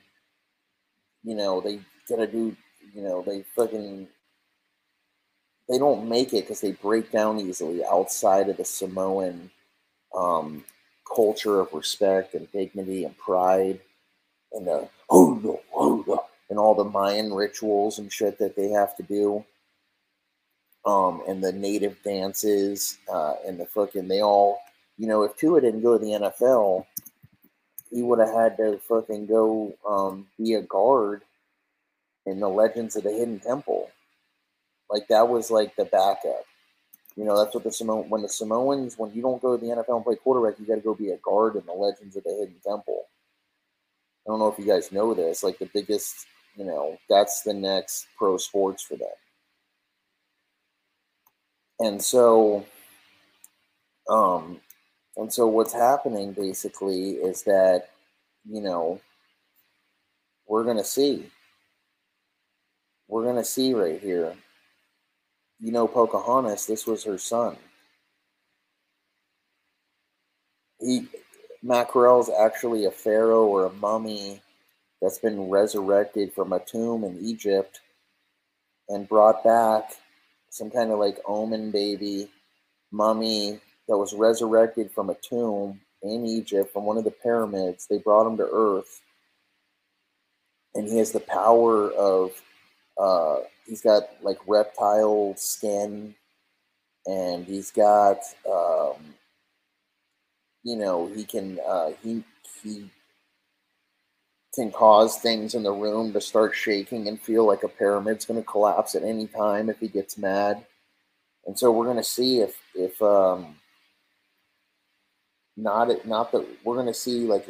you 1.27 1.35
know, 1.35 1.59
they 1.59 1.79
gotta 2.07 2.25
do, 2.25 2.55
you 2.95 3.01
know, 3.01 3.21
they 3.21 3.43
fucking, 3.53 4.07
they 5.67 5.77
don't 5.77 6.07
make 6.07 6.33
it 6.33 6.43
because 6.43 6.61
they 6.61 6.71
break 6.71 7.11
down 7.11 7.37
easily 7.37 7.83
outside 7.83 8.47
of 8.47 8.55
the 8.55 8.63
Samoan 8.63 9.51
um, 10.15 10.63
culture 11.13 11.59
of 11.59 11.73
respect 11.73 12.33
and 12.33 12.49
dignity 12.53 13.03
and 13.03 13.17
pride 13.17 13.81
and 14.53 14.65
the 14.65 14.87
and 16.49 16.57
all 16.57 16.73
the 16.73 16.85
Mayan 16.85 17.33
rituals 17.33 17.99
and 17.99 18.11
shit 18.11 18.39
that 18.39 18.55
they 18.55 18.69
have 18.69 18.95
to 18.95 19.03
do. 19.03 19.43
Um, 20.85 21.23
and 21.27 21.43
the 21.43 21.51
native 21.51 22.01
dances 22.03 22.99
uh, 23.13 23.33
and 23.45 23.59
the 23.59 23.65
fucking 23.65 24.07
they 24.07 24.21
all 24.21 24.59
you 24.97 25.07
know 25.07 25.23
if 25.23 25.35
Tua 25.35 25.59
didn't 25.59 25.81
go 25.81 25.97
to 25.97 26.03
the 26.03 26.11
NFL 26.11 26.85
he 27.91 28.02
would 28.02 28.19
have 28.19 28.34
had 28.34 28.58
to 28.58 28.80
fucking 28.80 29.28
go 29.28 29.73
um, 29.88 30.28
be 30.38 30.54
a 30.54 30.62
guard 30.62 31.21
in 32.26 32.39
the 32.39 32.50
Legends 32.50 32.95
of 32.95 33.04
the 33.04 33.12
Hidden 33.12 33.39
Temple. 33.39 33.89
Like 34.89 35.08
that 35.08 35.28
was 35.28 35.52
like 35.52 35.76
the 35.76 35.86
backup. 35.86 36.45
You 37.15 37.23
know, 37.26 37.41
that's 37.41 37.56
what 37.56 37.63
the 37.63 37.71
Samoan 37.71 38.10
when 38.10 38.21
the 38.21 38.30
Samoans 38.30 38.97
when 38.97 39.13
you 39.13 39.21
don't 39.21 39.41
go 39.41 39.58
to 39.58 39.65
the 39.65 39.71
NFL 39.71 39.95
and 39.95 40.06
play 40.06 40.15
quarterback, 40.15 40.60
you 40.60 40.65
got 40.65 40.76
to 40.76 40.82
go 40.82 40.93
be 40.93 41.10
a 41.10 41.17
guard 41.17 41.56
in 41.56 41.65
the 41.65 41.73
Legends 41.73 42.15
of 42.15 42.23
the 42.23 42.32
Hidden 42.32 42.58
Temple. 42.65 43.06
I 44.26 44.32
don't 44.32 44.39
know 44.39 44.50
if 44.50 44.60
you 44.60 44.65
guys 44.65 44.91
know 44.91 45.13
this, 45.13 45.41
like 45.41 45.58
the 45.58 45.69
biggest, 45.73 46.28
you 46.56 46.65
know, 46.65 46.97
that's 47.10 47.41
the 47.41 47.54
next 47.54 48.08
pro 48.17 48.38
sports 48.38 48.84
for 48.84 48.97
them. 48.97 49.08
And 51.80 52.04
so, 52.04 52.65
um, 54.10 54.60
and 55.17 55.34
so 55.34 55.47
what's 55.47 55.73
happening 55.73 56.32
basically 56.34 57.13
is 57.13 57.41
that, 57.43 57.89
you 58.47 58.62
know, 58.62 59.01
we're 60.47 60.63
going 60.63 60.77
to 60.77 60.84
see. 60.84 61.25
We're 63.08 63.23
going 63.23 63.38
to 63.38 63.43
see 63.43 63.73
right 63.73 63.99
here. 63.99 64.36
You 65.60 65.71
know, 65.71 65.88
Pocahontas, 65.88 66.67
this 66.67 66.86
was 66.86 67.03
her 67.06 67.17
son. 67.17 67.58
He, 70.80 71.08
Mackerel 71.63 72.21
is 72.21 72.30
actually 72.30 72.86
a 72.86 72.91
pharaoh 72.91 73.45
or 73.45 73.65
a 73.65 73.73
mummy 73.73 74.39
that's 75.01 75.17
been 75.17 75.49
resurrected 75.49 76.32
from 76.34 76.53
a 76.53 76.60
tomb 76.60 77.03
in 77.03 77.17
Egypt 77.25 77.80
and 78.88 79.10
brought 79.10 79.43
back 79.43 79.93
some 80.49 80.69
kind 80.69 80.91
of 80.91 80.99
like 80.99 81.17
omen 81.25 81.71
baby 81.71 82.30
mummy 82.91 83.60
that 83.88 83.97
was 83.97 84.13
resurrected 84.13 84.91
from 84.91 85.10
a 85.10 85.15
tomb 85.15 85.80
in 86.04 86.26
Egypt 86.26 86.71
from 86.71 86.86
one 86.86 86.97
of 86.97 87.04
the 87.04 87.12
pyramids. 87.12 87.88
They 87.88 87.97
brought 87.97 88.28
him 88.28 88.38
to 88.38 88.50
Earth, 88.52 89.02
and 90.76 90.88
he 90.88 90.97
has 90.97 91.12
the 91.12 91.19
power 91.19 91.91
of. 91.91 92.32
Uh, 93.00 93.41
he's 93.67 93.82
got 93.82 94.04
like 94.23 94.39
reptile 94.47 95.36
skin, 95.38 96.15
and 97.06 97.45
he's 97.45 97.69
got 97.71 98.17
um, 98.50 99.13
you 100.67 100.76
know, 100.76 101.08
he 101.08 101.23
can 101.23 101.60
uh, 101.65 101.91
he 102.04 102.23
he 102.62 102.89
can 104.54 104.69
cause 104.69 105.17
things 105.17 105.56
in 105.56 105.63
the 105.63 105.71
room 105.71 106.12
to 106.12 106.19
start 106.19 106.54
shaking 106.54 107.08
and 107.08 107.21
feel 107.21 107.47
like 107.47 107.63
a 107.63 107.69
pyramid's 107.69 108.26
going 108.26 108.39
to 108.39 108.45
collapse 108.45 108.93
at 108.93 109.04
any 109.04 109.28
time 109.28 109.69
if 109.69 109.80
he 109.80 109.88
gets 109.88 110.17
mad. 110.17 110.65
And 111.45 111.58
so 111.58 111.71
we're 111.71 111.86
going 111.86 111.97
to 111.97 112.04
see 112.04 112.41
if 112.41 112.58
if 112.76 113.02
um, 113.02 113.56
not 115.57 116.05
not 116.05 116.31
that 116.31 116.45
we're 116.63 116.75
going 116.75 116.85
to 116.85 116.93
see 116.93 117.21
like 117.21 117.45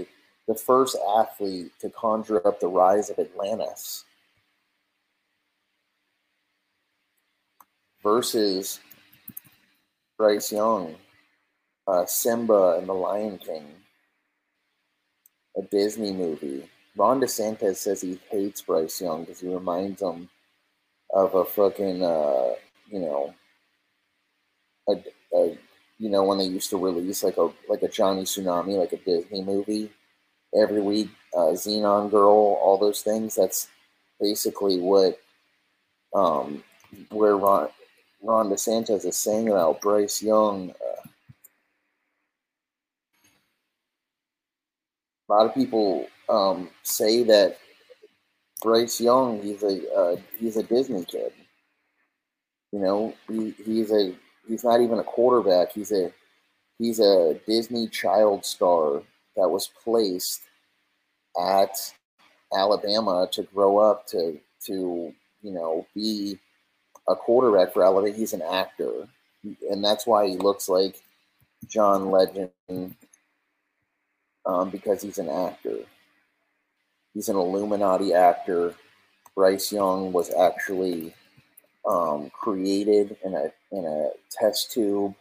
the 0.47 0.55
first 0.55 0.97
athlete 1.19 1.71
to 1.81 1.89
conjure 1.89 2.45
up 2.47 2.59
the 2.59 2.67
rise 2.67 3.09
of 3.09 3.19
Atlantis 3.19 4.05
versus 8.01 8.79
Bryce 10.17 10.51
Young 10.51 10.95
uh, 11.87 12.05
Simba 12.05 12.77
and 12.77 12.87
the 12.87 12.93
Lion 12.93 13.37
King, 13.37 13.65
a 15.57 15.61
Disney 15.61 16.11
movie. 16.11 16.69
Ron 16.95 17.21
DeSantis 17.21 17.77
says 17.77 18.01
he 18.01 18.19
hates 18.29 18.61
Bryce 18.61 19.01
Young 19.01 19.21
because 19.23 19.39
he 19.39 19.47
reminds 19.47 20.01
him 20.01 20.29
of 21.13 21.35
a 21.35 21.45
fucking, 21.45 22.03
uh, 22.03 22.53
you 22.89 22.99
know, 22.99 23.33
a, 24.89 24.93
a, 25.33 25.57
you 25.99 26.09
know, 26.09 26.23
when 26.23 26.37
they 26.37 26.45
used 26.45 26.69
to 26.71 26.77
release 26.77 27.23
like 27.23 27.37
a 27.37 27.49
like 27.69 27.81
a 27.83 27.87
Johnny 27.87 28.23
Tsunami, 28.23 28.77
like 28.77 28.93
a 28.93 28.97
Disney 28.97 29.43
movie 29.43 29.91
every 30.55 30.81
week, 30.81 31.09
uh, 31.35 31.53
Zenon 31.53 32.11
Girl, 32.11 32.57
all 32.61 32.77
those 32.77 33.01
things. 33.01 33.35
That's 33.35 33.67
basically 34.19 34.79
what 34.79 35.19
um, 36.13 36.63
where 37.09 37.37
Ron 37.37 37.69
Ron 38.21 38.49
DeSantis 38.49 39.05
is 39.05 39.17
saying 39.17 39.49
about 39.49 39.81
Bryce 39.81 40.21
Young 40.21 40.71
Uh, 40.71 41.09
a 45.29 45.33
lot 45.33 45.45
of 45.45 45.53
people 45.53 46.07
um, 46.29 46.69
say 46.83 47.23
that 47.23 47.57
Bryce 48.61 48.99
Young, 49.01 49.41
he's 49.41 49.63
a 49.63 49.93
uh, 49.93 50.15
he's 50.39 50.57
a 50.57 50.63
Disney 50.63 51.05
kid. 51.05 51.31
You 52.71 52.79
know, 52.79 53.13
he, 53.29 53.51
he's 53.63 53.91
a 53.91 54.13
he's 54.47 54.63
not 54.63 54.81
even 54.81 54.99
a 54.99 55.03
quarterback. 55.03 55.71
He's 55.73 55.91
a 55.91 56.11
he's 56.79 56.99
a 56.99 57.39
Disney 57.47 57.87
child 57.87 58.45
star 58.45 59.01
that 59.35 59.49
was 59.49 59.69
placed 59.83 60.41
at 61.39 61.75
Alabama 62.55 63.27
to 63.31 63.43
grow 63.43 63.77
up 63.77 64.07
to 64.07 64.39
to 64.65 65.13
you 65.41 65.51
know 65.51 65.85
be 65.93 66.37
a 67.07 67.15
quarterback 67.15 67.73
for 67.73 67.83
Alabama. 67.83 68.15
He's 68.15 68.33
an 68.33 68.41
actor, 68.41 69.07
and 69.69 69.83
that's 69.83 70.07
why 70.07 70.27
he 70.27 70.37
looks 70.37 70.69
like 70.69 71.01
John 71.67 72.11
Legend 72.11 72.51
um, 74.45 74.69
because 74.69 75.01
he's 75.01 75.17
an 75.17 75.29
actor. 75.29 75.77
He's 77.13 77.29
an 77.29 77.35
Illuminati 77.35 78.13
actor. 78.13 78.75
Bryce 79.35 79.71
Young 79.71 80.11
was 80.11 80.33
actually 80.33 81.13
um, 81.85 82.29
created 82.29 83.17
in 83.23 83.33
a 83.33 83.51
in 83.71 83.85
a 83.85 84.09
test 84.31 84.71
tube 84.71 85.13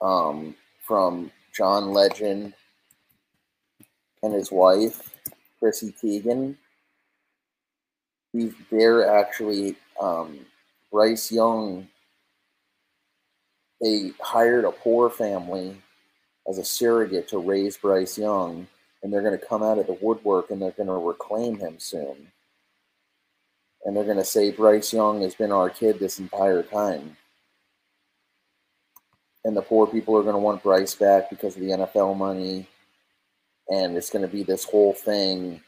um, 0.00 0.54
from 0.86 1.30
John 1.54 1.92
Legend 1.92 2.54
and 4.22 4.32
his 4.32 4.50
wife, 4.50 5.14
Chrissy 5.58 5.94
Teigen. 6.02 6.56
they're 8.70 9.08
actually 9.18 9.76
um, 10.00 10.38
Bryce 10.92 11.32
Young. 11.32 11.88
They 13.80 14.12
hired 14.20 14.64
a 14.64 14.72
poor 14.72 15.08
family 15.08 15.76
as 16.48 16.58
a 16.58 16.64
surrogate 16.64 17.28
to 17.28 17.38
raise 17.38 17.76
Bryce 17.76 18.18
Young, 18.18 18.66
and 19.02 19.12
they're 19.12 19.22
going 19.22 19.38
to 19.38 19.46
come 19.46 19.62
out 19.62 19.78
of 19.78 19.86
the 19.86 19.98
woodwork 20.00 20.50
and 20.50 20.60
they're 20.60 20.72
going 20.72 20.88
to 20.88 20.94
reclaim 20.94 21.58
him 21.58 21.76
soon. 21.78 22.32
And 23.88 23.96
they're 23.96 24.04
going 24.04 24.18
to 24.18 24.24
say 24.24 24.50
Bryce 24.50 24.92
Young 24.92 25.22
has 25.22 25.34
been 25.34 25.50
our 25.50 25.70
kid 25.70 25.98
this 25.98 26.18
entire 26.18 26.62
time. 26.62 27.16
And 29.46 29.56
the 29.56 29.62
poor 29.62 29.86
people 29.86 30.14
are 30.14 30.22
going 30.22 30.34
to 30.34 30.38
want 30.38 30.62
Bryce 30.62 30.94
back 30.94 31.30
because 31.30 31.56
of 31.56 31.62
the 31.62 31.70
NFL 31.70 32.14
money. 32.14 32.68
And 33.70 33.96
it's 33.96 34.10
going 34.10 34.20
to 34.20 34.30
be 34.30 34.42
this 34.42 34.64
whole 34.64 34.92
thing. 34.92 35.62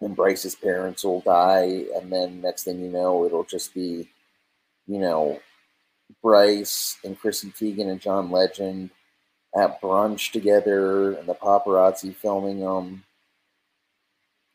And 0.00 0.14
Bryce's 0.14 0.54
parents 0.54 1.02
will 1.02 1.20
die. 1.22 1.86
And 1.96 2.12
then 2.12 2.42
next 2.42 2.62
thing 2.62 2.80
you 2.80 2.88
know, 2.88 3.24
it'll 3.26 3.42
just 3.42 3.74
be, 3.74 4.08
you 4.86 5.00
know, 5.00 5.40
Bryce 6.22 6.96
and 7.02 7.18
Chrissy 7.18 7.50
Teigen 7.50 7.90
and 7.90 8.00
John 8.00 8.30
Legend 8.30 8.90
at 9.58 9.82
brunch 9.82 10.30
together 10.30 11.14
and 11.14 11.28
the 11.28 11.34
paparazzi 11.34 12.14
filming 12.14 12.60
them. 12.60 13.02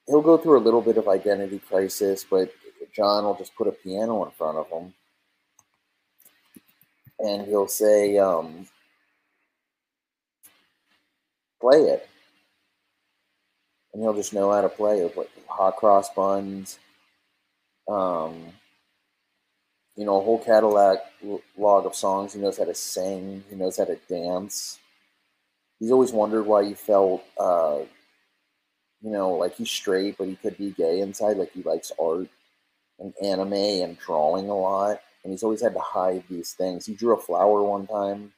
He'll 0.05 0.21
go 0.21 0.37
through 0.37 0.57
a 0.57 0.63
little 0.63 0.81
bit 0.81 0.95
of 0.95 1.09
identity 1.09 1.59
crisis, 1.59 2.23
but 2.23 2.53
John 2.93 3.23
will 3.23 3.35
just 3.35 3.55
put 3.55 3.67
a 3.67 3.71
piano 3.71 4.23
in 4.25 4.31
front 4.31 4.57
of 4.57 4.69
him 4.69 4.93
and 7.19 7.47
he'll 7.47 7.67
say, 7.67 8.17
um, 8.17 8.67
play 11.59 11.81
it. 11.81 12.07
And 13.93 14.03
he'll 14.03 14.13
just 14.13 14.33
know 14.33 14.51
how 14.51 14.61
to 14.61 14.69
play 14.69 14.99
it. 14.99 15.17
Like 15.17 15.29
hot 15.47 15.77
cross 15.77 16.13
buns, 16.13 16.77
um, 17.87 18.45
you 19.95 20.05
know, 20.05 20.19
a 20.19 20.23
whole 20.23 20.43
catalog 20.43 20.99
log 21.57 21.85
of 21.85 21.95
songs. 21.95 22.33
He 22.33 22.39
knows 22.39 22.57
how 22.57 22.65
to 22.65 22.75
sing. 22.75 23.43
He 23.49 23.55
knows 23.55 23.77
how 23.77 23.85
to 23.85 23.97
dance 24.07 24.77
he's 25.79 25.91
always 25.91 26.11
wondered 26.11 26.45
why 26.45 26.65
he 26.65 26.73
felt, 26.73 27.23
uh, 27.39 27.79
you 29.01 29.11
know, 29.11 29.33
like 29.33 29.55
he's 29.55 29.69
straight, 29.69 30.17
but 30.17 30.27
he 30.27 30.35
could 30.35 30.57
be 30.57 30.71
gay 30.71 31.01
inside. 31.01 31.37
Like 31.37 31.51
he 31.53 31.63
likes 31.63 31.91
art 31.99 32.27
and 32.99 33.13
anime 33.23 33.53
and 33.53 33.97
drawing 33.99 34.49
a 34.49 34.55
lot. 34.55 34.99
And 35.23 35.31
he's 35.31 35.43
always 35.43 35.61
had 35.61 35.73
to 35.73 35.79
hide 35.79 36.23
these 36.29 36.53
things. 36.53 36.85
He 36.85 36.95
drew 36.95 37.13
a 37.13 37.21
flower 37.21 37.61
one 37.63 37.87
time 37.87 38.33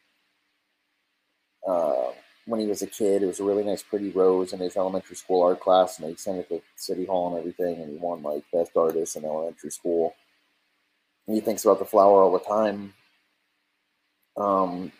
uh, 1.67 2.11
when 2.45 2.59
he 2.59 2.67
was 2.67 2.81
a 2.81 2.87
kid. 2.87 3.21
It 3.21 3.27
was 3.27 3.39
a 3.39 3.43
really 3.43 3.63
nice, 3.63 3.83
pretty 3.83 4.09
rose 4.09 4.53
in 4.53 4.59
his 4.59 4.75
elementary 4.75 5.15
school 5.15 5.43
art 5.43 5.59
class. 5.59 5.99
And 5.99 6.07
they 6.07 6.15
sent 6.15 6.39
it 6.39 6.49
to 6.49 6.61
City 6.75 7.05
Hall 7.05 7.29
and 7.29 7.39
everything. 7.39 7.81
And 7.81 7.91
he 7.91 7.97
won 7.97 8.23
like 8.23 8.43
best 8.51 8.71
artist 8.75 9.15
in 9.15 9.25
elementary 9.25 9.71
school. 9.71 10.15
And 11.27 11.35
he 11.35 11.41
thinks 11.41 11.63
about 11.63 11.79
the 11.79 11.85
flower 11.85 12.23
all 12.23 12.31
the 12.31 12.39
time. 12.39 12.93
Um, 14.35 14.91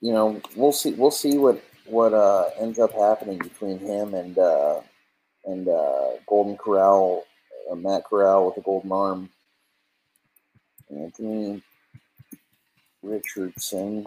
you 0.00 0.12
know, 0.12 0.40
we'll 0.56 0.72
see. 0.72 0.92
We'll 0.92 1.10
see 1.10 1.38
what 1.38 1.62
what 1.84 2.12
uh, 2.12 2.50
ends 2.58 2.78
up 2.78 2.92
happening 2.92 3.38
between 3.38 3.78
him 3.78 4.14
and 4.14 4.38
uh, 4.38 4.80
and 5.48 5.66
uh, 5.66 6.10
Golden 6.26 6.56
Corral, 6.56 7.24
uh, 7.70 7.74
Matt 7.74 8.04
Corral 8.04 8.46
with 8.46 8.56
the 8.56 8.60
golden 8.60 8.92
arm, 8.92 9.30
Anthony 10.90 11.62
Richardson. 13.02 14.06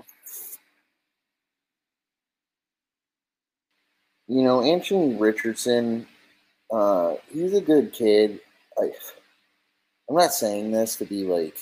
You 4.27 4.43
know, 4.43 4.61
Anthony 4.61 5.15
Richardson, 5.15 6.07
uh, 6.71 7.15
he's 7.33 7.53
a 7.53 7.61
good 7.61 7.91
kid. 7.91 8.39
I, 8.77 8.91
I'm 10.07 10.15
not 10.15 10.33
saying 10.33 10.71
this 10.71 10.95
to 10.97 11.05
be 11.05 11.23
like 11.23 11.57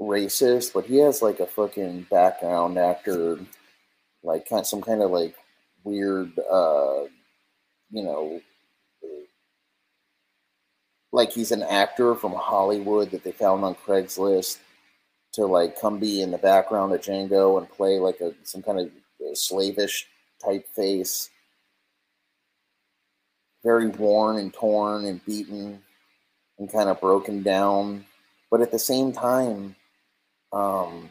racist, 0.00 0.72
but 0.72 0.86
he 0.86 0.96
has 0.98 1.20
like 1.22 1.40
a 1.40 1.46
fucking 1.46 2.06
background 2.10 2.78
actor 2.78 3.38
like 4.22 4.48
kind 4.48 4.60
of 4.60 4.66
some 4.66 4.82
kind 4.82 5.02
of 5.02 5.10
like 5.10 5.34
weird, 5.84 6.32
uh, 6.50 7.04
you 7.90 8.02
know, 8.02 8.40
like 11.12 11.32
he's 11.32 11.52
an 11.52 11.62
actor 11.62 12.14
from 12.14 12.34
Hollywood 12.34 13.10
that 13.10 13.24
they 13.24 13.32
found 13.32 13.64
on 13.64 13.74
Craigslist 13.74 14.58
to 15.32 15.46
like 15.46 15.80
come 15.80 15.98
be 15.98 16.22
in 16.22 16.30
the 16.30 16.38
background 16.38 16.92
of 16.92 17.00
Django 17.00 17.58
and 17.58 17.70
play 17.70 17.98
like 17.98 18.20
a 18.20 18.34
some 18.44 18.62
kind 18.62 18.78
of 18.78 18.90
slavish 19.36 20.06
type 20.44 20.68
face. 20.74 21.30
Very 23.64 23.88
worn 23.88 24.36
and 24.36 24.52
torn 24.52 25.06
and 25.06 25.24
beaten 25.24 25.82
and 26.58 26.72
kind 26.72 26.88
of 26.88 27.00
broken 27.00 27.42
down. 27.42 28.04
But 28.50 28.60
at 28.60 28.70
the 28.70 28.78
same 28.78 29.12
time, 29.12 29.74
um, 30.52 31.10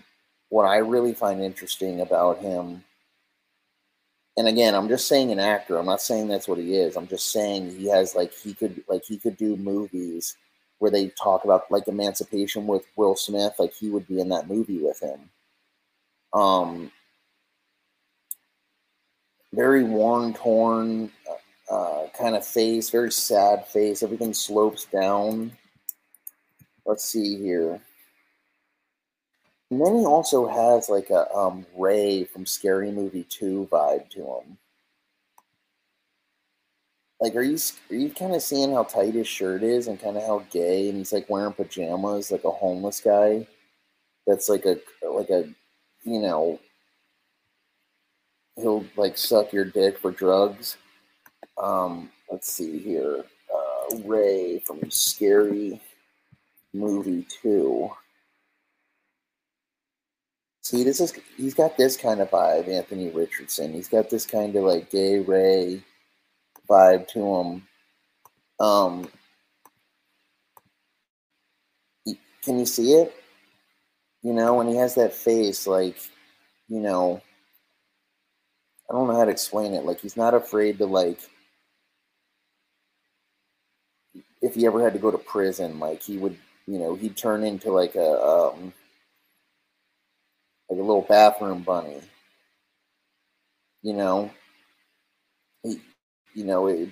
what 0.49 0.63
I 0.63 0.77
really 0.77 1.13
find 1.13 1.41
interesting 1.41 1.99
about 1.99 2.39
him, 2.39 2.84
and 4.37 4.47
again, 4.47 4.75
I'm 4.75 4.89
just 4.89 5.07
saying 5.07 5.31
an 5.31 5.39
actor. 5.39 5.77
I'm 5.77 5.85
not 5.85 6.01
saying 6.01 6.27
that's 6.27 6.47
what 6.47 6.57
he 6.57 6.75
is. 6.75 6.97
I'm 6.97 7.07
just 7.07 7.31
saying 7.31 7.77
he 7.77 7.89
has 7.89 8.15
like 8.15 8.33
he 8.33 8.53
could 8.53 8.83
like 8.89 9.03
he 9.05 9.17
could 9.17 9.37
do 9.37 9.55
movies 9.55 10.35
where 10.79 10.91
they 10.91 11.07
talk 11.09 11.45
about 11.45 11.71
like 11.71 11.87
emancipation 11.87 12.67
with 12.67 12.85
Will 12.97 13.15
Smith. 13.15 13.53
Like 13.59 13.73
he 13.73 13.89
would 13.89 14.07
be 14.07 14.19
in 14.19 14.29
that 14.29 14.49
movie 14.49 14.79
with 14.79 15.01
him. 15.01 15.29
Um, 16.33 16.91
very 19.53 19.85
worn, 19.85 20.33
torn, 20.33 21.11
uh, 21.71 22.07
kind 22.17 22.35
of 22.35 22.45
face, 22.45 22.89
very 22.89 23.11
sad 23.11 23.65
face. 23.67 24.03
Everything 24.03 24.33
slopes 24.33 24.83
down. 24.85 25.53
Let's 26.85 27.05
see 27.05 27.37
here. 27.37 27.79
And 29.71 29.81
then 29.81 29.95
he 29.99 30.05
also 30.05 30.47
has 30.47 30.89
like 30.89 31.09
a 31.09 31.31
um, 31.33 31.65
Ray 31.75 32.23
from 32.25 32.45
Scary 32.45 32.91
Movie 32.91 33.23
2 33.23 33.67
vibe 33.71 34.09
to 34.11 34.19
him. 34.19 34.57
Like, 37.19 37.35
are 37.35 37.41
you 37.41 37.57
are 37.89 37.95
you 37.95 38.09
kind 38.09 38.35
of 38.35 38.41
seeing 38.41 38.73
how 38.73 38.83
tight 38.83 39.13
his 39.13 39.27
shirt 39.27 39.63
is 39.63 39.87
and 39.87 39.99
kind 39.99 40.17
of 40.17 40.23
how 40.23 40.45
gay 40.51 40.89
and 40.89 40.97
he's 40.97 41.13
like 41.13 41.29
wearing 41.29 41.53
pajamas 41.53 42.29
like 42.29 42.43
a 42.43 42.51
homeless 42.51 42.99
guy? 42.99 43.47
That's 44.27 44.49
like 44.49 44.65
a 44.65 44.77
like 45.07 45.29
a 45.29 45.49
you 46.03 46.19
know 46.19 46.59
he'll 48.57 48.85
like 48.95 49.17
suck 49.17 49.53
your 49.53 49.65
dick 49.65 49.97
for 49.97 50.11
drugs. 50.11 50.77
Um, 51.57 52.09
let's 52.29 52.51
see 52.51 52.79
here. 52.79 53.23
Uh, 53.53 53.97
Ray 54.03 54.59
from 54.59 54.91
Scary 54.91 55.79
Movie 56.73 57.25
2. 60.65 60.77
See, 60.77 60.83
this 60.83 60.99
is 60.99 61.13
he's 61.37 61.53
got 61.53 61.77
this 61.77 61.97
kind 61.97 62.21
of 62.21 62.31
vibe, 62.31 62.67
Anthony 62.67 63.09
Richardson. 63.09 63.73
He's 63.73 63.87
got 63.87 64.09
this 64.09 64.25
kind 64.25 64.55
of 64.55 64.63
like 64.63 64.89
gay 64.89 65.19
Ray 65.19 65.81
vibe 66.69 67.07
to 67.09 67.35
him. 67.35 67.67
Um, 68.59 69.07
can 72.43 72.59
you 72.59 72.65
see 72.65 72.93
it? 72.93 73.13
You 74.23 74.33
know, 74.33 74.55
when 74.55 74.67
he 74.67 74.75
has 74.77 74.95
that 74.95 75.13
face, 75.13 75.67
like, 75.67 75.97
you 76.67 76.79
know, 76.79 77.21
I 78.89 78.93
don't 78.93 79.07
know 79.07 79.17
how 79.17 79.25
to 79.25 79.31
explain 79.31 79.73
it. 79.73 79.85
Like, 79.85 79.99
he's 79.99 80.17
not 80.17 80.33
afraid 80.33 80.79
to 80.79 80.85
like 80.87 81.19
if 84.41 84.55
he 84.55 84.65
ever 84.65 84.83
had 84.83 84.93
to 84.93 84.99
go 84.99 85.11
to 85.11 85.17
prison, 85.17 85.79
like 85.79 86.03
he 86.03 86.17
would, 86.17 86.37
you 86.67 86.79
know, 86.79 86.95
he'd 86.95 87.17
turn 87.17 87.43
into 87.43 87.71
like 87.71 87.95
a 87.95 88.21
um, 88.21 88.73
like 90.75 90.83
a 90.83 90.87
little 90.87 91.05
bathroom 91.07 91.61
bunny. 91.61 92.01
You 93.81 93.93
know, 93.93 94.31
you 95.63 96.43
know, 96.43 96.67
it, 96.67 96.89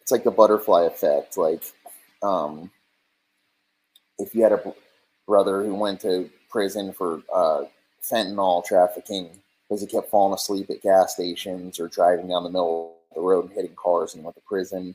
it's 0.00 0.10
like 0.10 0.24
the 0.24 0.30
butterfly 0.30 0.84
effect. 0.84 1.36
Like, 1.36 1.62
um, 2.22 2.70
if 4.18 4.34
you 4.34 4.42
had 4.42 4.52
a 4.52 4.74
brother 5.26 5.62
who 5.62 5.74
went 5.74 6.00
to 6.00 6.30
prison 6.48 6.92
for 6.92 7.22
uh, 7.34 7.64
fentanyl 8.02 8.64
trafficking 8.64 9.30
because 9.68 9.82
he 9.82 9.86
kept 9.86 10.10
falling 10.10 10.34
asleep 10.34 10.70
at 10.70 10.82
gas 10.82 11.14
stations 11.14 11.78
or 11.78 11.88
driving 11.88 12.28
down 12.28 12.44
the 12.44 12.50
middle 12.50 12.96
of 13.10 13.16
the 13.16 13.20
road 13.20 13.46
and 13.46 13.54
hitting 13.54 13.74
cars 13.76 14.14
and 14.14 14.24
went 14.24 14.36
to 14.36 14.42
prison 14.42 14.94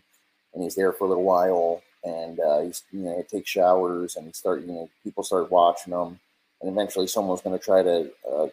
and 0.53 0.63
he's 0.63 0.75
there 0.75 0.91
for 0.91 1.05
a 1.05 1.07
little 1.07 1.23
while, 1.23 1.81
and 2.03 2.39
uh, 2.39 2.61
he's 2.61 2.83
you 2.91 3.01
know 3.01 3.15
he 3.15 3.23
takes 3.23 3.49
showers, 3.49 4.15
and 4.15 4.25
he 4.25 4.33
start 4.33 4.61
you 4.61 4.67
know 4.67 4.89
people 5.03 5.23
start 5.23 5.51
watching 5.51 5.93
him, 5.93 6.19
and 6.61 6.71
eventually 6.71 7.07
someone's 7.07 7.41
going 7.41 7.57
to 7.57 7.63
try 7.63 7.83
to 7.83 8.11
uh, 8.29 8.47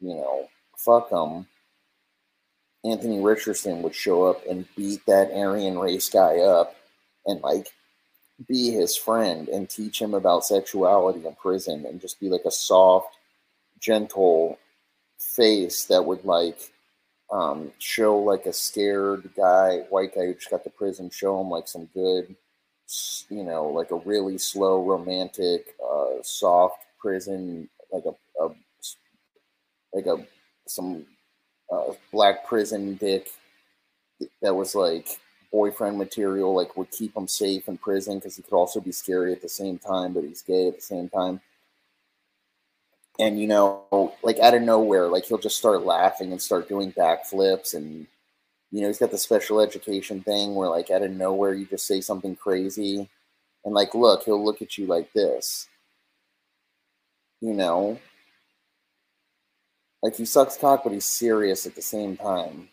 you 0.00 0.14
know 0.14 0.48
fuck 0.76 1.10
him. 1.10 1.46
Anthony 2.84 3.20
Richardson 3.20 3.80
would 3.82 3.94
show 3.94 4.24
up 4.24 4.42
and 4.46 4.66
beat 4.76 5.06
that 5.06 5.30
Aryan 5.32 5.78
race 5.78 6.10
guy 6.10 6.38
up, 6.38 6.76
and 7.26 7.40
like 7.40 7.68
be 8.48 8.72
his 8.72 8.96
friend 8.96 9.48
and 9.48 9.70
teach 9.70 10.00
him 10.00 10.12
about 10.12 10.44
sexuality 10.44 11.26
in 11.26 11.34
prison, 11.36 11.86
and 11.86 12.00
just 12.00 12.20
be 12.20 12.28
like 12.28 12.44
a 12.44 12.50
soft, 12.50 13.16
gentle 13.80 14.58
face 15.18 15.84
that 15.86 16.04
would 16.04 16.24
like 16.24 16.58
um, 17.30 17.72
show 17.78 18.18
like 18.18 18.46
a 18.46 18.52
scared 18.52 19.30
guy, 19.36 19.78
white 19.90 20.14
guy 20.14 20.26
who 20.26 20.34
just 20.34 20.50
got 20.50 20.64
to 20.64 20.70
prison, 20.70 21.10
show 21.10 21.40
him 21.40 21.48
like 21.48 21.66
some 21.66 21.86
good, 21.94 22.34
you 23.30 23.42
know, 23.42 23.68
like 23.68 23.90
a 23.90 23.96
really 23.96 24.38
slow, 24.38 24.84
romantic, 24.84 25.74
uh, 25.84 26.22
soft 26.22 26.84
prison, 27.04 27.68
like 27.92 28.04
a, 28.06 28.42
a 28.42 28.48
like 29.92 30.06
a 30.06 30.16
some 30.66 31.04
uh, 31.70 31.92
black 32.10 32.46
prison 32.46 32.94
dick 32.96 33.28
that 34.40 34.54
was 34.54 34.74
like 34.74 35.18
boyfriend 35.52 35.98
material, 35.98 36.54
like 36.54 36.76
would 36.78 36.90
keep 36.90 37.14
him 37.14 37.28
safe 37.28 37.68
in 37.68 37.76
prison 37.76 38.18
because 38.18 38.36
he 38.36 38.42
could 38.42 38.54
also 38.54 38.80
be 38.80 38.90
scary 38.90 39.32
at 39.32 39.42
the 39.42 39.48
same 39.48 39.78
time, 39.78 40.14
but 40.14 40.24
he's 40.24 40.40
gay 40.40 40.66
at 40.66 40.76
the 40.76 40.80
same 40.80 41.10
time. 41.10 41.40
And 43.20 43.38
you 43.38 43.46
know, 43.46 44.14
like 44.22 44.38
out 44.38 44.54
of 44.54 44.62
nowhere, 44.62 45.06
like 45.06 45.26
he'll 45.26 45.38
just 45.38 45.58
start 45.58 45.84
laughing 45.84 46.32
and 46.32 46.40
start 46.40 46.70
doing 46.70 46.90
backflips, 46.92 47.74
and 47.74 48.06
you 48.72 48.80
know, 48.80 48.88
he's 48.88 48.98
got 48.98 49.10
the 49.10 49.18
special 49.18 49.60
education 49.60 50.22
thing 50.22 50.54
where 50.54 50.70
like 50.70 50.90
out 50.90 51.02
of 51.02 51.10
nowhere 51.10 51.52
you 51.52 51.66
just 51.66 51.86
say 51.86 52.00
something 52.00 52.34
crazy, 52.34 53.08
and 53.64 53.74
like 53.74 53.94
look, 53.94 54.24
he'll 54.24 54.42
look 54.42 54.62
at 54.62 54.78
you 54.78 54.86
like 54.86 55.12
this, 55.12 55.68
you 57.44 57.52
know, 57.52 57.98
like 60.02 60.16
he 60.16 60.24
sucks 60.24 60.56
cock, 60.56 60.82
but 60.82 60.94
he's 60.94 61.04
serious 61.04 61.66
at 61.66 61.74
the 61.74 61.82
same 61.82 62.16
time. 62.16 62.70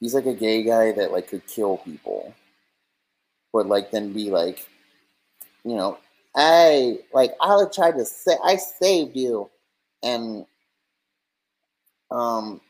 He's 0.00 0.12
like 0.12 0.26
a 0.26 0.34
gay 0.34 0.64
guy 0.64 0.90
that 0.90 1.12
like 1.12 1.28
could 1.28 1.46
kill 1.46 1.76
people, 1.78 2.34
but 3.52 3.68
like 3.68 3.92
then 3.92 4.12
be 4.12 4.28
like, 4.28 4.66
you 5.64 5.76
know, 5.76 5.98
I 6.34 6.98
like 7.12 7.34
I 7.40 7.62
try 7.72 7.92
to 7.92 8.04
say 8.04 8.32
I 8.42 8.56
saved 8.56 9.16
you, 9.16 9.48
and 10.02 10.44
um, 12.10 12.60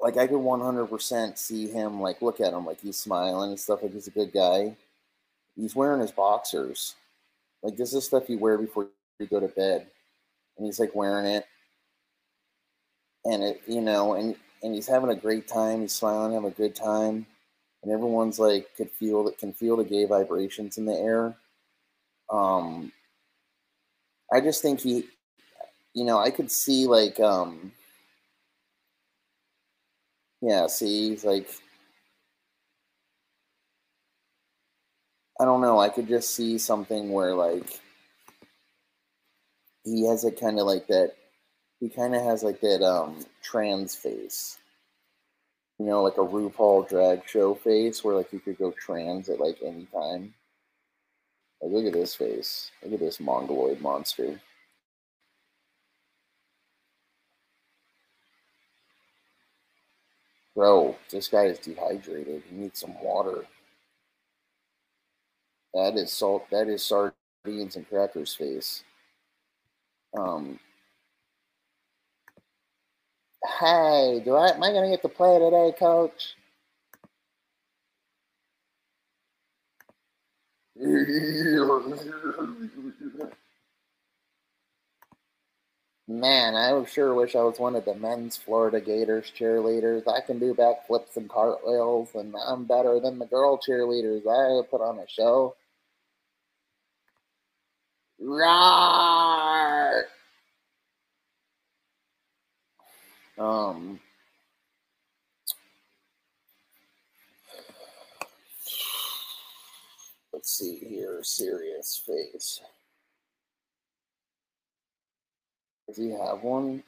like 0.00 0.16
I 0.16 0.28
could 0.28 0.38
one 0.38 0.60
hundred 0.60 0.86
percent 0.86 1.38
see 1.38 1.66
him 1.66 2.00
like 2.00 2.22
look 2.22 2.40
at 2.40 2.52
him 2.52 2.66
like 2.66 2.80
he's 2.80 2.98
smiling 2.98 3.50
and 3.50 3.58
stuff 3.58 3.82
like 3.82 3.92
he's 3.92 4.06
a 4.06 4.12
good 4.12 4.32
guy. 4.32 4.76
He's 5.56 5.74
wearing 5.74 6.00
his 6.00 6.12
boxers, 6.12 6.94
like 7.62 7.76
this 7.76 7.94
is 7.94 8.04
stuff 8.04 8.28
you 8.28 8.38
wear 8.38 8.58
before 8.58 8.88
you 9.18 9.26
go 9.26 9.40
to 9.40 9.48
bed, 9.48 9.86
and 10.56 10.66
he's 10.66 10.80
like 10.80 10.94
wearing 10.94 11.26
it, 11.26 11.46
and 13.24 13.42
it 13.42 13.62
you 13.66 13.80
know 13.80 14.14
and 14.14 14.36
and 14.62 14.74
he's 14.74 14.86
having 14.88 15.10
a 15.10 15.14
great 15.14 15.48
time. 15.48 15.80
He's 15.82 15.92
smiling, 15.92 16.32
having 16.32 16.50
a 16.50 16.54
good 16.54 16.74
time, 16.74 17.26
and 17.82 17.92
everyone's 17.92 18.38
like 18.38 18.74
could 18.76 18.90
feel 18.90 19.24
that 19.24 19.38
can 19.38 19.52
feel 19.52 19.76
the 19.76 19.84
gay 19.84 20.04
vibrations 20.04 20.78
in 20.78 20.86
the 20.86 20.94
air. 20.94 21.36
Um, 22.30 22.92
I 24.32 24.40
just 24.40 24.62
think 24.62 24.80
he, 24.80 25.04
you 25.94 26.04
know, 26.04 26.18
I 26.18 26.30
could 26.30 26.50
see 26.50 26.86
like, 26.86 27.20
um, 27.20 27.72
yeah, 30.40 30.66
see, 30.66 31.10
he's 31.10 31.24
like, 31.24 31.50
I 35.40 35.44
don't 35.44 35.60
know. 35.60 35.78
I 35.80 35.88
could 35.88 36.08
just 36.08 36.34
see 36.34 36.58
something 36.58 37.10
where 37.10 37.34
like 37.34 37.80
he 39.84 40.06
has 40.06 40.24
a 40.24 40.32
kind 40.32 40.58
of 40.58 40.66
like 40.66 40.86
that. 40.88 41.12
He 41.80 41.88
kind 41.88 42.14
of 42.14 42.22
has 42.22 42.42
like 42.42 42.60
that 42.60 42.82
um 42.82 43.24
trans 43.42 43.94
face, 43.94 44.58
you 45.78 45.86
know, 45.86 46.02
like 46.02 46.16
a 46.16 46.20
RuPaul 46.20 46.88
drag 46.88 47.26
show 47.28 47.54
face, 47.54 48.04
where 48.04 48.16
like 48.16 48.30
he 48.30 48.38
could 48.38 48.58
go 48.58 48.72
trans 48.72 49.28
at 49.28 49.40
like 49.40 49.58
any 49.64 49.86
time. 49.86 50.34
Like, 51.60 51.72
look 51.72 51.86
at 51.86 51.92
this 51.92 52.14
face. 52.14 52.70
Look 52.82 52.94
at 52.94 53.00
this 53.00 53.20
mongoloid 53.20 53.80
monster. 53.80 54.40
Bro, 60.54 60.96
this 61.10 61.28
guy 61.28 61.46
is 61.46 61.58
dehydrated. 61.58 62.42
He 62.48 62.56
needs 62.56 62.80
some 62.80 62.94
water. 63.02 63.46
That 65.74 65.96
is 65.96 66.12
salt. 66.12 66.48
That 66.50 66.68
is 66.68 66.84
sardines 66.84 67.76
and 67.76 67.88
crackers 67.88 68.34
face. 68.34 68.84
Um, 70.16 70.58
Hey, 73.60 74.20
do 74.24 74.34
I 74.36 74.50
am 74.50 74.62
I 74.62 74.72
gonna 74.72 74.90
get 74.90 75.02
to 75.02 75.08
play 75.08 75.38
today, 75.38 75.72
coach? 75.78 76.34
Man, 86.08 86.54
I 86.54 86.84
sure 86.84 87.14
wish 87.14 87.34
I 87.34 87.42
was 87.42 87.58
one 87.58 87.74
of 87.76 87.84
the 87.84 87.94
men's 87.94 88.36
Florida 88.36 88.80
Gators 88.80 89.32
cheerleaders. 89.36 90.06
I 90.08 90.20
can 90.20 90.38
do 90.38 90.54
backflips 90.54 91.16
and 91.16 91.28
cartwheels, 91.28 92.10
and 92.14 92.34
I'm 92.46 92.64
better 92.64 93.00
than 93.00 93.18
the 93.18 93.26
girl 93.26 93.58
cheerleaders. 93.58 94.26
I 94.26 94.66
put 94.68 94.80
on 94.80 94.98
a 94.98 95.08
show. 95.08 95.54
Rawr! 98.22 100.02
Um, 103.36 103.98
let's 110.32 110.56
see 110.56 110.76
here. 110.76 111.20
Serious 111.24 112.00
face. 112.06 112.60
Does 115.88 115.96
he 115.96 116.10
have 116.10 116.42
one? 116.42 116.84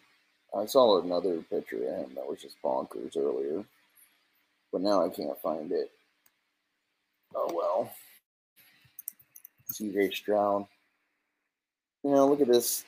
I 0.56 0.66
saw 0.66 1.02
another 1.02 1.42
picture 1.50 1.88
of 1.88 2.04
him 2.06 2.14
that 2.14 2.26
was 2.26 2.40
just 2.40 2.62
bonkers 2.62 3.16
earlier, 3.16 3.64
but 4.70 4.82
now 4.82 5.04
I 5.04 5.08
can't 5.08 5.40
find 5.42 5.72
it. 5.72 5.90
Oh 7.34 7.50
well. 7.52 7.92
CJ 9.72 10.14
Stroud. 10.14 10.68
You 12.04 12.10
know, 12.10 12.28
look 12.28 12.42
at 12.42 12.48
this. 12.48 12.84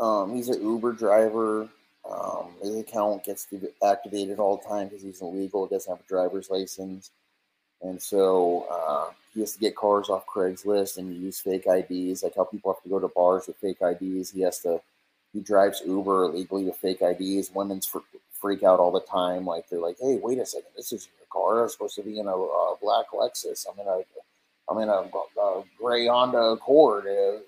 Um, 0.00 0.34
he's 0.34 0.48
an 0.48 0.62
Uber 0.62 0.92
driver. 0.92 1.68
Um, 2.10 2.54
his 2.62 2.76
account 2.76 3.22
gets 3.24 3.46
activated 3.84 4.38
all 4.38 4.56
the 4.56 4.66
time 4.66 4.88
because 4.88 5.02
he's 5.02 5.20
illegal. 5.20 5.66
He 5.66 5.74
doesn't 5.74 5.92
have 5.92 6.04
a 6.04 6.08
driver's 6.08 6.48
license. 6.48 7.10
And 7.82 8.00
so 8.00 8.66
uh, 8.70 9.12
he 9.34 9.40
has 9.40 9.52
to 9.52 9.58
get 9.58 9.76
cars 9.76 10.08
off 10.08 10.24
Craigslist 10.26 10.96
and 10.96 11.14
use 11.14 11.38
fake 11.40 11.66
IDs. 11.66 12.22
Like 12.22 12.34
how 12.36 12.44
people 12.44 12.72
have 12.72 12.82
to 12.82 12.88
go 12.88 12.98
to 12.98 13.08
bars 13.08 13.46
with 13.46 13.56
fake 13.56 13.78
IDs. 13.82 14.30
He 14.30 14.40
has 14.40 14.60
to, 14.60 14.80
he 15.34 15.40
drives 15.40 15.82
Uber 15.84 16.24
illegally 16.24 16.64
with 16.64 16.76
fake 16.76 17.02
IDs. 17.02 17.50
Women's 17.54 17.86
fr- 17.86 17.98
freak 18.40 18.62
out 18.62 18.80
all 18.80 18.90
the 18.90 19.00
time. 19.00 19.44
Like 19.44 19.68
they're 19.68 19.80
like, 19.80 19.96
hey, 20.00 20.16
wait 20.16 20.38
a 20.38 20.46
second, 20.46 20.70
this 20.76 20.92
isn't 20.92 21.10
your 21.18 21.26
car. 21.30 21.62
I'm 21.62 21.68
supposed 21.68 21.96
to 21.96 22.02
be 22.02 22.18
in 22.18 22.26
a 22.26 22.36
black 22.80 23.06
Lexus. 23.12 23.66
I'm 23.70 23.78
in 23.78 23.86
a, 23.86 24.00
I'm 24.70 24.78
in 24.78 24.88
a, 24.88 25.40
a 25.40 25.62
gray 25.78 26.06
Honda 26.06 26.38
Accord. 26.38 27.06
Uh, 27.06 27.40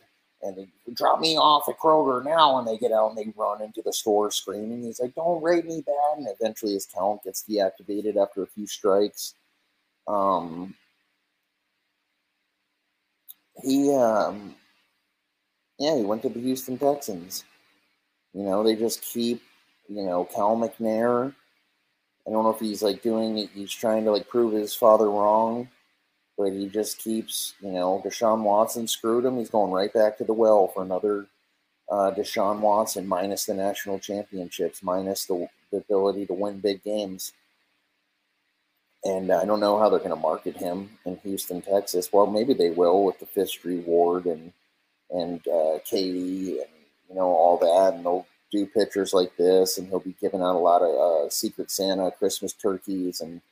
and 0.42 0.56
they 0.56 0.68
drop 0.94 1.20
me 1.20 1.36
off 1.36 1.68
at 1.68 1.78
Kroger 1.78 2.24
now. 2.24 2.58
And 2.58 2.66
they 2.66 2.76
get 2.76 2.92
out 2.92 3.10
and 3.10 3.18
they 3.18 3.32
run 3.36 3.62
into 3.62 3.82
the 3.82 3.92
store 3.92 4.30
screaming. 4.30 4.82
He's 4.82 5.00
like, 5.00 5.14
don't 5.14 5.42
rate 5.42 5.66
me 5.66 5.82
bad. 5.86 6.18
And 6.18 6.28
eventually 6.28 6.74
his 6.74 6.86
count 6.86 7.22
gets 7.24 7.44
deactivated 7.48 8.16
after 8.16 8.42
a 8.42 8.46
few 8.46 8.66
strikes. 8.66 9.34
Um, 10.08 10.74
he, 13.62 13.94
um, 13.94 14.54
yeah, 15.78 15.96
he 15.96 16.02
went 16.02 16.22
to 16.22 16.28
the 16.28 16.40
Houston 16.40 16.78
Texans. 16.78 17.44
You 18.34 18.42
know, 18.42 18.62
they 18.62 18.74
just 18.74 19.02
keep, 19.02 19.42
you 19.88 20.04
know, 20.04 20.24
Cal 20.24 20.56
McNair. 20.56 21.34
I 22.26 22.30
don't 22.30 22.44
know 22.44 22.50
if 22.50 22.60
he's 22.60 22.82
like 22.82 23.02
doing 23.02 23.38
it, 23.38 23.50
he's 23.52 23.72
trying 23.72 24.04
to 24.04 24.12
like 24.12 24.28
prove 24.28 24.52
his 24.52 24.74
father 24.74 25.10
wrong 25.10 25.68
but 26.36 26.52
he 26.52 26.68
just 26.68 26.98
keeps, 26.98 27.54
you 27.60 27.72
know, 27.72 28.02
Deshaun 28.04 28.42
Watson 28.42 28.88
screwed 28.88 29.24
him. 29.24 29.38
He's 29.38 29.50
going 29.50 29.72
right 29.72 29.92
back 29.92 30.18
to 30.18 30.24
the 30.24 30.32
well 30.32 30.68
for 30.68 30.82
another 30.82 31.26
uh, 31.90 32.10
Deshaun 32.10 32.60
Watson, 32.60 33.06
minus 33.06 33.46
the 33.46 33.54
national 33.54 33.98
championships, 33.98 34.82
minus 34.82 35.26
the, 35.26 35.46
the 35.70 35.78
ability 35.78 36.26
to 36.26 36.32
win 36.32 36.58
big 36.60 36.82
games. 36.82 37.32
And 39.04 39.32
I 39.32 39.44
don't 39.44 39.60
know 39.60 39.78
how 39.78 39.88
they're 39.88 39.98
going 39.98 40.10
to 40.10 40.16
market 40.16 40.56
him 40.56 40.90
in 41.04 41.16
Houston, 41.18 41.60
Texas. 41.60 42.08
Well, 42.12 42.26
maybe 42.26 42.54
they 42.54 42.70
will 42.70 43.04
with 43.04 43.18
the 43.18 43.26
Fifth 43.26 43.50
Street 43.50 43.86
Ward 43.86 44.26
and 44.26 44.52
and 45.10 45.46
uh, 45.46 45.78
Katy 45.84 46.60
and 46.60 46.70
you 47.08 47.14
know 47.16 47.26
all 47.26 47.58
that, 47.58 47.94
and 47.94 48.06
they'll 48.06 48.26
do 48.50 48.64
pictures 48.64 49.12
like 49.12 49.36
this, 49.36 49.76
and 49.76 49.88
he'll 49.88 49.98
be 50.00 50.14
giving 50.20 50.40
out 50.40 50.54
a 50.54 50.58
lot 50.58 50.82
of 50.82 51.26
uh, 51.26 51.30
Secret 51.30 51.70
Santa 51.70 52.10
Christmas 52.12 52.52
turkeys 52.52 53.20
and 53.20 53.42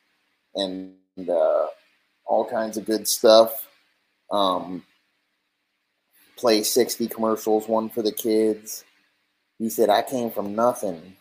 and 0.55 0.95
uh, 1.29 1.67
all 2.31 2.45
kinds 2.45 2.77
of 2.77 2.87
good 2.87 3.09
stuff. 3.09 3.67
Um, 4.31 4.85
play 6.37 6.63
60 6.63 7.09
commercials, 7.09 7.69
one 7.69 7.91
for 7.91 8.03
the 8.03 8.13
kids. 8.13 8.85
He 9.59 9.69
said, 9.69 9.91
I 9.91 10.03
came 10.03 10.31
from 10.31 10.55
nothing. 10.55 11.17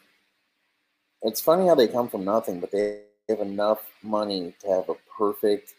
It's 1.24 1.42
funny 1.42 1.68
how 1.68 1.76
they 1.76 1.88
come 1.88 2.10
from 2.10 2.24
nothing, 2.24 2.60
but 2.60 2.72
they 2.72 3.02
have 3.28 3.40
enough 3.40 3.82
money 4.04 4.54
to 4.62 4.68
have 4.68 4.88
a 4.88 4.96
perfect 5.18 5.74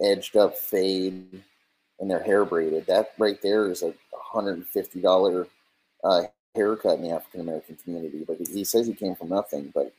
edged 0.00 0.36
up 0.36 0.56
fade 0.56 1.42
and 2.00 2.10
their 2.10 2.22
hair 2.22 2.46
braided. 2.46 2.86
That 2.86 3.12
right 3.18 3.40
there 3.42 3.70
is 3.70 3.82
a 3.82 3.92
$150 4.34 5.46
uh, 6.02 6.22
haircut 6.54 6.96
in 6.96 7.02
the 7.02 7.10
African 7.10 7.42
American 7.42 7.76
community. 7.76 8.24
But 8.26 8.38
he 8.38 8.64
says 8.64 8.86
he 8.86 8.94
came 8.94 9.14
from 9.14 9.28
nothing, 9.28 9.70
but 9.74 9.92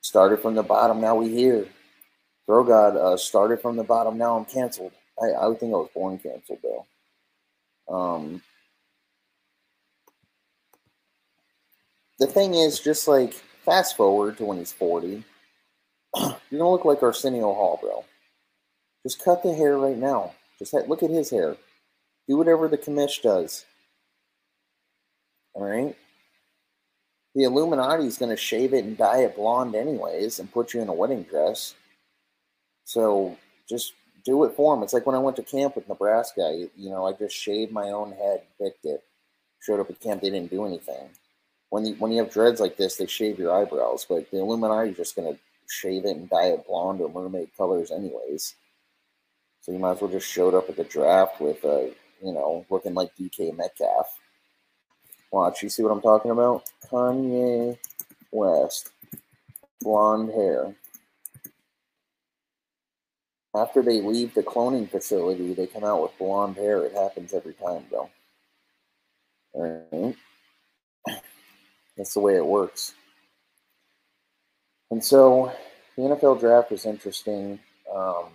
started 0.00 0.40
from 0.40 0.56
the 0.56 0.64
bottom. 0.64 1.00
Now 1.00 1.14
we 1.14 1.28
here. 1.28 1.68
Throw 2.46 2.64
God 2.64 2.96
uh, 2.96 3.16
started 3.16 3.60
from 3.60 3.76
the 3.76 3.84
bottom. 3.84 4.16
Now 4.16 4.36
I'm 4.36 4.44
canceled. 4.44 4.92
I, 5.20 5.30
I 5.30 5.46
would 5.46 5.58
think 5.58 5.72
I 5.72 5.76
was 5.76 5.90
born 5.94 6.18
canceled 6.18 6.60
though. 6.62 6.86
Um, 7.92 8.42
the 12.18 12.26
thing 12.26 12.54
is, 12.54 12.80
just 12.80 13.08
like 13.08 13.34
fast 13.64 13.96
forward 13.96 14.38
to 14.38 14.44
when 14.44 14.58
he's 14.58 14.72
40, 14.72 15.24
you're 16.16 16.36
gonna 16.52 16.70
look 16.70 16.84
like 16.84 17.02
Arsenio 17.02 17.52
Hall, 17.52 17.78
bro. 17.80 18.04
Just 19.02 19.24
cut 19.24 19.42
the 19.42 19.54
hair 19.54 19.78
right 19.78 19.96
now. 19.96 20.32
Just 20.58 20.72
look 20.88 21.02
at 21.02 21.10
his 21.10 21.30
hair. 21.30 21.56
Do 22.28 22.36
whatever 22.36 22.68
the 22.68 22.78
commish 22.78 23.22
does. 23.22 23.64
All 25.54 25.64
right. 25.64 25.96
The 27.34 27.44
Illuminati 27.44 28.06
is 28.06 28.16
to 28.18 28.36
shave 28.36 28.72
it 28.72 28.84
and 28.84 28.96
dye 28.96 29.18
it 29.18 29.36
blonde 29.36 29.74
anyways, 29.74 30.38
and 30.38 30.50
put 30.50 30.74
you 30.74 30.80
in 30.80 30.88
a 30.88 30.92
wedding 30.92 31.22
dress. 31.24 31.74
So 32.86 33.36
just 33.68 33.94
do 34.24 34.44
it 34.44 34.54
for 34.54 34.74
them. 34.74 34.84
It's 34.84 34.92
like 34.92 35.06
when 35.06 35.16
I 35.16 35.18
went 35.18 35.36
to 35.36 35.42
camp 35.42 35.74
with 35.74 35.88
Nebraska. 35.88 36.68
You 36.76 36.88
know, 36.88 37.04
I 37.04 37.12
just 37.12 37.34
shaved 37.36 37.72
my 37.72 37.90
own 37.90 38.12
head, 38.12 38.42
picked 38.60 38.84
it, 38.84 39.02
showed 39.60 39.80
up 39.80 39.90
at 39.90 40.00
camp. 40.00 40.22
They 40.22 40.30
didn't 40.30 40.52
do 40.52 40.64
anything. 40.64 41.10
When 41.70 41.84
you 41.84 41.94
when 41.96 42.12
you 42.12 42.22
have 42.22 42.32
dreads 42.32 42.60
like 42.60 42.76
this, 42.76 42.96
they 42.96 43.06
shave 43.06 43.40
your 43.40 43.52
eyebrows. 43.52 44.06
But 44.08 44.30
the 44.30 44.38
Illuminati 44.38 44.90
is 44.90 44.96
just 44.96 45.16
gonna 45.16 45.36
shave 45.68 46.04
it 46.04 46.16
and 46.16 46.30
dye 46.30 46.46
it 46.46 46.64
blonde 46.66 47.00
or 47.00 47.08
mermaid 47.08 47.50
colors, 47.56 47.90
anyways. 47.90 48.54
So 49.60 49.72
you 49.72 49.80
might 49.80 49.92
as 49.92 50.00
well 50.00 50.10
just 50.10 50.30
showed 50.30 50.54
up 50.54 50.70
at 50.70 50.76
the 50.76 50.84
draft 50.84 51.40
with 51.40 51.64
a, 51.64 51.92
you 52.22 52.32
know, 52.32 52.64
looking 52.70 52.94
like 52.94 53.16
DK 53.16 53.56
Metcalf. 53.56 54.16
Watch, 55.32 55.60
you 55.64 55.68
see 55.68 55.82
what 55.82 55.90
I'm 55.90 56.00
talking 56.00 56.30
about? 56.30 56.70
Kanye 56.88 57.76
West, 58.30 58.90
blonde 59.80 60.30
hair 60.30 60.76
after 63.56 63.82
they 63.82 64.00
leave 64.00 64.34
the 64.34 64.42
cloning 64.42 64.90
facility, 64.90 65.54
they 65.54 65.66
come 65.66 65.84
out 65.84 66.02
with 66.02 66.18
blonde 66.18 66.56
hair. 66.56 66.84
It 66.84 66.92
happens 66.92 67.32
every 67.32 67.54
time, 67.54 67.84
though. 67.90 68.10
That's 71.96 72.14
the 72.14 72.20
way 72.20 72.36
it 72.36 72.46
works. 72.46 72.94
And 74.90 75.02
so 75.02 75.52
the 75.96 76.02
NFL 76.02 76.40
draft 76.40 76.70
was 76.70 76.86
interesting. 76.86 77.58
Um, 77.94 78.26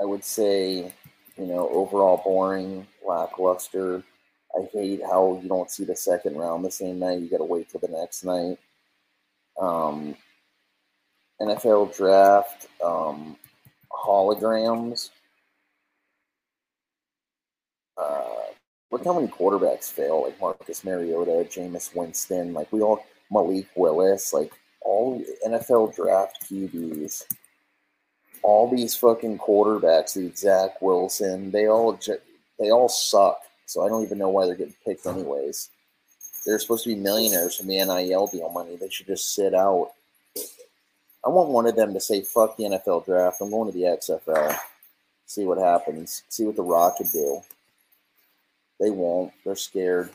I 0.00 0.04
would 0.04 0.24
say, 0.24 0.92
you 1.36 1.46
know, 1.46 1.68
overall 1.70 2.22
boring, 2.24 2.86
lackluster. 3.06 4.02
I 4.56 4.68
hate 4.72 5.02
how 5.02 5.40
you 5.42 5.48
don't 5.48 5.70
see 5.70 5.84
the 5.84 5.96
second 5.96 6.36
round 6.36 6.64
the 6.64 6.70
same 6.70 7.00
night. 7.00 7.20
You 7.20 7.28
got 7.28 7.38
to 7.38 7.44
wait 7.44 7.68
till 7.68 7.80
the 7.80 7.88
next 7.88 8.24
night. 8.24 8.58
Um, 9.60 10.16
NFL 11.40 11.96
draft. 11.96 12.68
Um, 12.82 13.36
holograms. 13.94 15.10
Uh, 17.96 18.24
look 18.90 19.04
how 19.04 19.14
many 19.14 19.28
quarterbacks 19.28 19.90
fail, 19.90 20.22
like 20.22 20.40
Marcus 20.40 20.84
Mariota, 20.84 21.48
Jameis 21.48 21.94
Winston, 21.94 22.52
like 22.52 22.72
we 22.72 22.80
all, 22.80 23.04
Malik 23.30 23.68
Willis, 23.76 24.32
like 24.32 24.52
all 24.80 25.22
NFL 25.46 25.94
draft 25.94 26.44
QBs, 26.44 27.24
all 28.42 28.68
these 28.68 28.94
fucking 28.94 29.38
quarterbacks, 29.38 30.14
the 30.14 30.30
Zach 30.36 30.80
Wilson, 30.82 31.50
they 31.50 31.66
all 31.68 31.98
they 32.58 32.70
all 32.70 32.88
suck. 32.88 33.40
So 33.66 33.84
I 33.84 33.88
don't 33.88 34.02
even 34.02 34.18
know 34.18 34.28
why 34.28 34.46
they're 34.46 34.54
getting 34.54 34.74
picked 34.84 35.06
anyways. 35.06 35.70
They're 36.44 36.58
supposed 36.58 36.84
to 36.84 36.90
be 36.90 37.00
millionaires 37.00 37.56
from 37.56 37.68
the 37.68 37.78
NIL 37.78 38.26
deal 38.26 38.50
money. 38.50 38.76
They 38.76 38.90
should 38.90 39.06
just 39.06 39.34
sit 39.34 39.54
out. 39.54 39.92
I 41.24 41.30
want 41.30 41.50
one 41.50 41.66
of 41.66 41.76
them 41.76 41.94
to 41.94 42.00
say, 42.00 42.22
fuck 42.22 42.56
the 42.56 42.64
NFL 42.64 43.06
draft. 43.06 43.40
I'm 43.40 43.50
going 43.50 43.72
to 43.72 43.78
the 43.78 43.84
XFL. 43.84 44.56
See 45.26 45.44
what 45.44 45.58
happens. 45.58 46.22
See 46.28 46.44
what 46.44 46.56
The 46.56 46.62
Rock 46.62 46.98
could 46.98 47.10
do. 47.12 47.40
They 48.80 48.90
won't. 48.90 49.32
They're 49.44 49.56
scared. 49.56 50.10